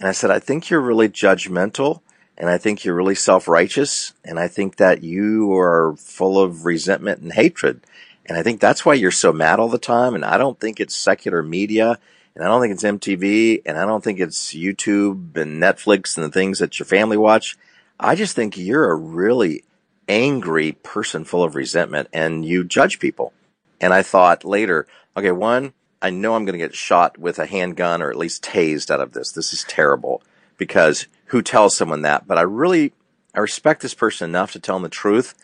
and 0.00 0.08
I 0.08 0.12
said, 0.12 0.30
I 0.30 0.38
think 0.38 0.70
you're 0.70 0.80
really 0.80 1.08
judgmental 1.08 2.00
and 2.36 2.50
I 2.50 2.58
think 2.58 2.84
you're 2.84 2.94
really 2.94 3.14
self 3.14 3.46
righteous. 3.46 4.12
And 4.24 4.38
I 4.38 4.48
think 4.48 4.76
that 4.76 5.02
you 5.02 5.52
are 5.54 5.94
full 5.96 6.38
of 6.38 6.64
resentment 6.64 7.20
and 7.20 7.32
hatred. 7.32 7.84
And 8.26 8.36
I 8.36 8.42
think 8.42 8.60
that's 8.60 8.84
why 8.84 8.94
you're 8.94 9.10
so 9.10 9.32
mad 9.32 9.60
all 9.60 9.68
the 9.68 9.78
time. 9.78 10.14
And 10.14 10.24
I 10.24 10.36
don't 10.36 10.58
think 10.58 10.80
it's 10.80 10.96
secular 10.96 11.42
media. 11.42 11.98
And 12.34 12.44
I 12.44 12.48
don't 12.48 12.60
think 12.60 12.72
it's 12.72 12.82
MTV. 12.82 13.62
And 13.66 13.78
I 13.78 13.84
don't 13.84 14.02
think 14.02 14.18
it's 14.18 14.52
YouTube 14.52 15.36
and 15.36 15.62
Netflix 15.62 16.16
and 16.16 16.26
the 16.26 16.30
things 16.30 16.58
that 16.58 16.78
your 16.78 16.86
family 16.86 17.16
watch. 17.16 17.56
I 18.00 18.16
just 18.16 18.34
think 18.34 18.56
you're 18.56 18.90
a 18.90 18.96
really 18.96 19.62
angry 20.08 20.72
person 20.72 21.24
full 21.24 21.42
of 21.42 21.54
resentment 21.54 22.08
and 22.12 22.44
you 22.44 22.64
judge 22.64 22.98
people. 22.98 23.32
And 23.80 23.92
I 23.92 24.02
thought 24.02 24.44
later, 24.44 24.86
okay, 25.16 25.32
one, 25.32 25.72
I 26.00 26.10
know 26.10 26.34
I'm 26.34 26.44
going 26.44 26.58
to 26.58 26.64
get 26.64 26.74
shot 26.74 27.18
with 27.18 27.38
a 27.38 27.46
handgun 27.46 28.02
or 28.02 28.10
at 28.10 28.16
least 28.16 28.44
tased 28.44 28.90
out 28.90 29.00
of 29.00 29.12
this. 29.12 29.32
This 29.32 29.52
is 29.52 29.64
terrible 29.64 30.22
because 30.58 31.06
who 31.26 31.42
tells 31.42 31.76
someone 31.76 32.02
that? 32.02 32.26
But 32.26 32.38
I 32.38 32.42
really, 32.42 32.92
I 33.34 33.40
respect 33.40 33.82
this 33.82 33.94
person 33.94 34.30
enough 34.30 34.52
to 34.52 34.60
tell 34.60 34.76
them 34.76 34.82
the 34.82 34.88
truth 34.88 35.34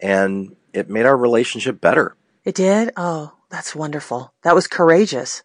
and 0.00 0.56
it 0.72 0.90
made 0.90 1.06
our 1.06 1.16
relationship 1.16 1.80
better. 1.80 2.16
It 2.44 2.54
did? 2.54 2.92
Oh, 2.96 3.34
that's 3.50 3.74
wonderful. 3.74 4.32
That 4.42 4.54
was 4.54 4.66
courageous. 4.66 5.42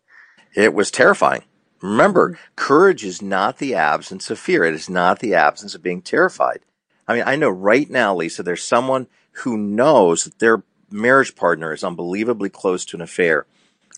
It 0.56 0.74
was 0.74 0.90
terrifying. 0.90 1.44
Remember, 1.82 2.32
mm-hmm. 2.32 2.42
courage 2.56 3.04
is 3.04 3.22
not 3.22 3.58
the 3.58 3.76
absence 3.76 4.30
of 4.30 4.40
fear. 4.40 4.64
It 4.64 4.74
is 4.74 4.90
not 4.90 5.20
the 5.20 5.36
absence 5.36 5.76
of 5.76 5.84
being 5.84 6.02
terrified. 6.02 6.60
I 7.08 7.16
mean, 7.16 7.24
I 7.26 7.36
know 7.36 7.50
right 7.50 7.90
now, 7.90 8.16
Lisa, 8.16 8.44
there's 8.44 8.64
someone 8.64 9.08
who 9.44 9.58
knows 9.58 10.26
that 10.26 10.40
their 10.40 10.64
marriage 10.90 11.36
partner 11.36 11.74
is 11.74 11.84
unbelievably 11.84 12.50
close 12.50 12.86
to 12.86 12.98
an 12.98 13.02
affair, 13.02 13.46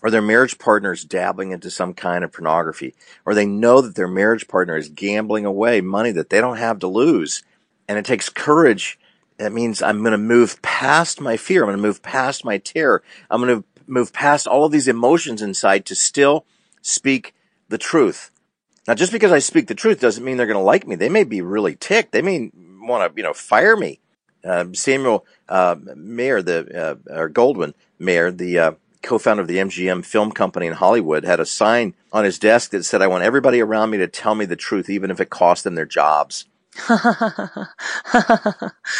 or 0.02 0.10
their 0.10 0.22
marriage 0.22 0.58
partner 0.58 0.92
is 0.92 1.04
dabbling 1.04 1.50
into 1.52 1.70
some 1.70 1.94
kind 1.94 2.24
of 2.24 2.32
pornography, 2.32 2.94
or 3.24 3.34
they 3.34 3.46
know 3.46 3.80
that 3.80 3.94
their 3.94 4.08
marriage 4.08 4.48
partner 4.48 4.76
is 4.76 4.88
gambling 4.88 5.44
away 5.44 5.80
money 5.80 6.12
that 6.12 6.30
they 6.30 6.40
don't 6.40 6.56
have 6.56 6.78
to 6.80 6.86
lose. 6.86 7.42
And 7.88 7.98
it 7.98 8.04
takes 8.04 8.28
courage 8.28 8.98
that 9.40 9.52
means 9.52 9.80
I'm 9.80 10.00
going 10.00 10.12
to 10.12 10.18
move 10.18 10.60
past 10.60 11.18
my 11.18 11.38
fear. 11.38 11.62
I'm 11.62 11.68
going 11.68 11.78
to 11.78 11.82
move 11.82 12.02
past 12.02 12.44
my 12.44 12.58
terror. 12.58 13.02
I'm 13.30 13.40
going 13.40 13.62
to 13.62 13.64
move 13.86 14.12
past 14.12 14.46
all 14.46 14.66
of 14.66 14.72
these 14.72 14.86
emotions 14.86 15.40
inside 15.40 15.86
to 15.86 15.94
still 15.94 16.44
speak 16.82 17.34
the 17.70 17.78
truth. 17.78 18.30
Now, 18.86 18.94
just 18.94 19.12
because 19.12 19.32
I 19.32 19.38
speak 19.38 19.66
the 19.66 19.74
truth 19.74 19.98
doesn't 19.98 20.24
mean 20.24 20.36
they're 20.36 20.46
going 20.46 20.58
to 20.58 20.62
like 20.62 20.86
me. 20.86 20.94
They 20.94 21.08
may 21.08 21.24
be 21.24 21.40
really 21.40 21.74
ticked. 21.74 22.12
They 22.12 22.20
may 22.20 22.50
want 22.80 23.12
to, 23.12 23.16
you 23.16 23.22
know, 23.22 23.32
fire 23.32 23.76
me. 23.76 24.00
Uh, 24.44 24.66
Samuel 24.72 25.26
uh, 25.48 25.76
Mayer, 25.94 26.40
the 26.42 26.98
uh, 27.10 27.20
or 27.20 27.28
Goldwyn 27.28 27.74
Mayer, 27.98 28.30
the 28.30 28.58
uh, 28.58 28.72
co-founder 29.02 29.42
of 29.42 29.48
the 29.48 29.58
MGM 29.58 30.04
film 30.04 30.32
company 30.32 30.66
in 30.66 30.72
Hollywood, 30.72 31.24
had 31.24 31.40
a 31.40 31.46
sign 31.46 31.94
on 32.12 32.24
his 32.24 32.38
desk 32.38 32.70
that 32.70 32.84
said, 32.84 33.02
"I 33.02 33.06
want 33.06 33.24
everybody 33.24 33.60
around 33.60 33.90
me 33.90 33.98
to 33.98 34.08
tell 34.08 34.34
me 34.34 34.46
the 34.46 34.56
truth, 34.56 34.88
even 34.88 35.10
if 35.10 35.20
it 35.20 35.28
costs 35.28 35.64
them 35.64 35.74
their 35.74 35.84
jobs." 35.84 36.46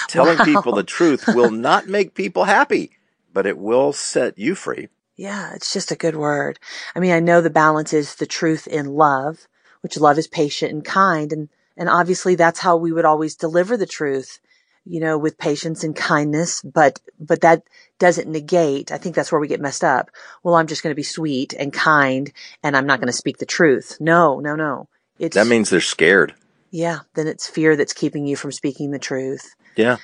Telling 0.08 0.38
wow. 0.38 0.44
people 0.44 0.74
the 0.74 0.84
truth 0.84 1.26
will 1.28 1.50
not 1.50 1.88
make 1.88 2.14
people 2.14 2.44
happy, 2.44 2.90
but 3.32 3.46
it 3.46 3.56
will 3.56 3.92
set 3.92 4.38
you 4.38 4.54
free. 4.54 4.88
Yeah, 5.16 5.54
it's 5.54 5.72
just 5.72 5.90
a 5.90 5.96
good 5.96 6.16
word. 6.16 6.58
I 6.94 7.00
mean, 7.00 7.12
I 7.12 7.20
know 7.20 7.40
the 7.40 7.50
balance 7.50 7.92
is 7.92 8.14
the 8.14 8.26
truth 8.26 8.66
in 8.66 8.94
love, 8.94 9.46
which 9.82 9.98
love 9.98 10.18
is 10.18 10.26
patient 10.26 10.72
and 10.72 10.84
kind. 10.84 11.32
And, 11.32 11.48
and 11.76 11.88
obviously 11.88 12.34
that's 12.34 12.60
how 12.60 12.76
we 12.76 12.92
would 12.92 13.04
always 13.04 13.36
deliver 13.36 13.76
the 13.76 13.86
truth, 13.86 14.38
you 14.84 15.00
know, 15.00 15.16
with 15.18 15.38
patience 15.38 15.84
and 15.84 15.94
kindness. 15.94 16.62
But, 16.62 17.00
but 17.18 17.40
that 17.42 17.62
doesn't 17.98 18.28
negate. 18.30 18.92
I 18.92 18.98
think 18.98 19.14
that's 19.14 19.30
where 19.30 19.40
we 19.40 19.48
get 19.48 19.60
messed 19.60 19.84
up. 19.84 20.10
Well, 20.42 20.56
I'm 20.56 20.66
just 20.66 20.82
going 20.82 20.92
to 20.92 20.96
be 20.96 21.02
sweet 21.02 21.52
and 21.52 21.72
kind 21.72 22.32
and 22.62 22.76
I'm 22.76 22.86
not 22.86 22.98
going 22.98 23.06
to 23.06 23.12
speak 23.12 23.38
the 23.38 23.46
truth. 23.46 23.96
No, 24.00 24.40
no, 24.40 24.56
no. 24.56 24.88
It's, 25.18 25.34
that 25.34 25.46
means 25.46 25.70
they're 25.70 25.80
scared. 25.80 26.34
Yeah, 26.70 27.00
then 27.14 27.26
it's 27.26 27.48
fear 27.48 27.76
that's 27.76 27.92
keeping 27.92 28.26
you 28.26 28.36
from 28.36 28.52
speaking 28.52 28.90
the 28.90 28.98
truth. 28.98 29.54
Yeah. 29.76 29.96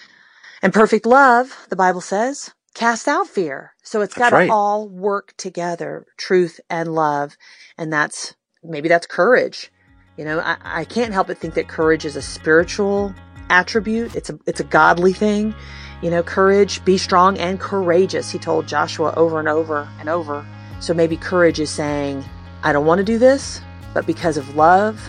And 0.62 0.74
perfect 0.74 1.06
love, 1.06 1.66
the 1.70 1.76
Bible 1.76 2.00
says, 2.00 2.52
cast 2.74 3.08
out 3.08 3.28
fear. 3.28 3.72
So 3.82 4.00
it's 4.00 4.14
got 4.14 4.30
to 4.30 4.36
right. 4.36 4.50
all 4.50 4.88
work 4.88 5.34
together, 5.36 6.06
truth 6.16 6.60
and 6.68 6.94
love. 6.94 7.36
And 7.78 7.92
that's, 7.92 8.34
maybe 8.64 8.88
that's 8.88 9.06
courage. 9.06 9.70
You 10.16 10.24
know, 10.24 10.40
I, 10.40 10.56
I 10.64 10.84
can't 10.84 11.12
help 11.12 11.26
but 11.26 11.38
think 11.38 11.54
that 11.54 11.68
courage 11.68 12.04
is 12.04 12.16
a 12.16 12.22
spiritual 12.22 13.14
attribute. 13.50 14.14
It's 14.16 14.30
a, 14.30 14.38
it's 14.46 14.60
a 14.60 14.64
godly 14.64 15.12
thing. 15.12 15.54
You 16.02 16.10
know, 16.10 16.22
courage, 16.22 16.84
be 16.84 16.98
strong 16.98 17.38
and 17.38 17.60
courageous. 17.60 18.30
He 18.30 18.38
told 18.38 18.66
Joshua 18.66 19.12
over 19.16 19.38
and 19.38 19.48
over 19.48 19.88
and 19.98 20.08
over. 20.08 20.46
So 20.80 20.94
maybe 20.94 21.16
courage 21.16 21.60
is 21.60 21.70
saying, 21.70 22.24
I 22.62 22.72
don't 22.72 22.86
want 22.86 22.98
to 22.98 23.04
do 23.04 23.18
this, 23.18 23.60
but 23.94 24.06
because 24.06 24.36
of 24.36 24.56
love 24.56 25.00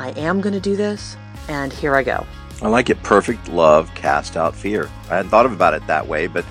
I 0.00 0.10
am 0.12 0.40
going 0.40 0.54
to 0.54 0.60
do 0.60 0.76
this, 0.76 1.14
and 1.46 1.70
here 1.72 1.94
I 1.94 2.02
go. 2.02 2.26
I 2.62 2.68
like 2.68 2.88
it. 2.88 3.02
Perfect 3.02 3.48
love 3.48 3.94
cast 3.94 4.34
out 4.34 4.54
fear. 4.54 4.88
I 5.10 5.16
hadn't 5.16 5.30
thought 5.30 5.44
about 5.44 5.74
it 5.74 5.86
that 5.88 6.08
way, 6.08 6.26
but 6.26 6.46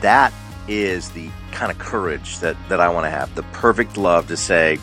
that 0.00 0.32
is 0.66 1.10
the 1.10 1.28
kind 1.52 1.70
of 1.70 1.78
courage 1.78 2.38
that, 2.38 2.56
that 2.70 2.80
I 2.80 2.88
want 2.88 3.04
to 3.04 3.10
have. 3.10 3.34
The 3.34 3.42
perfect 3.44 3.98
love 3.98 4.28
to 4.28 4.36
say, 4.36 4.78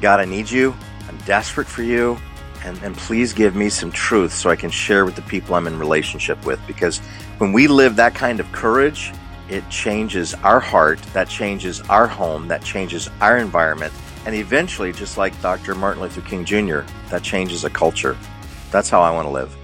God, 0.00 0.20
I 0.20 0.26
need 0.26 0.48
you. 0.48 0.76
I'm 1.16 1.24
desperate 1.26 1.66
for 1.66 1.82
you. 1.82 2.18
And, 2.64 2.82
and 2.82 2.96
please 2.96 3.32
give 3.32 3.54
me 3.54 3.68
some 3.68 3.92
truth 3.92 4.32
so 4.32 4.50
I 4.50 4.56
can 4.56 4.70
share 4.70 5.04
with 5.04 5.14
the 5.14 5.22
people 5.22 5.54
I'm 5.54 5.66
in 5.66 5.78
relationship 5.78 6.44
with. 6.44 6.60
Because 6.66 6.98
when 7.38 7.52
we 7.52 7.68
live 7.68 7.96
that 7.96 8.14
kind 8.14 8.40
of 8.40 8.50
courage, 8.52 9.12
it 9.48 9.68
changes 9.70 10.34
our 10.34 10.58
heart, 10.58 11.00
that 11.12 11.28
changes 11.28 11.80
our 11.82 12.06
home, 12.06 12.48
that 12.48 12.62
changes 12.62 13.08
our 13.20 13.38
environment, 13.38 13.92
and 14.24 14.34
eventually, 14.34 14.92
just 14.92 15.16
like 15.16 15.40
Dr. 15.40 15.76
Martin 15.76 16.02
Luther 16.02 16.22
King 16.22 16.44
Jr., 16.44 16.80
that 17.10 17.22
changes 17.22 17.62
a 17.62 17.70
culture. 17.70 18.16
That's 18.72 18.90
how 18.90 19.00
I 19.00 19.12
want 19.12 19.26
to 19.26 19.30
live. 19.30 19.55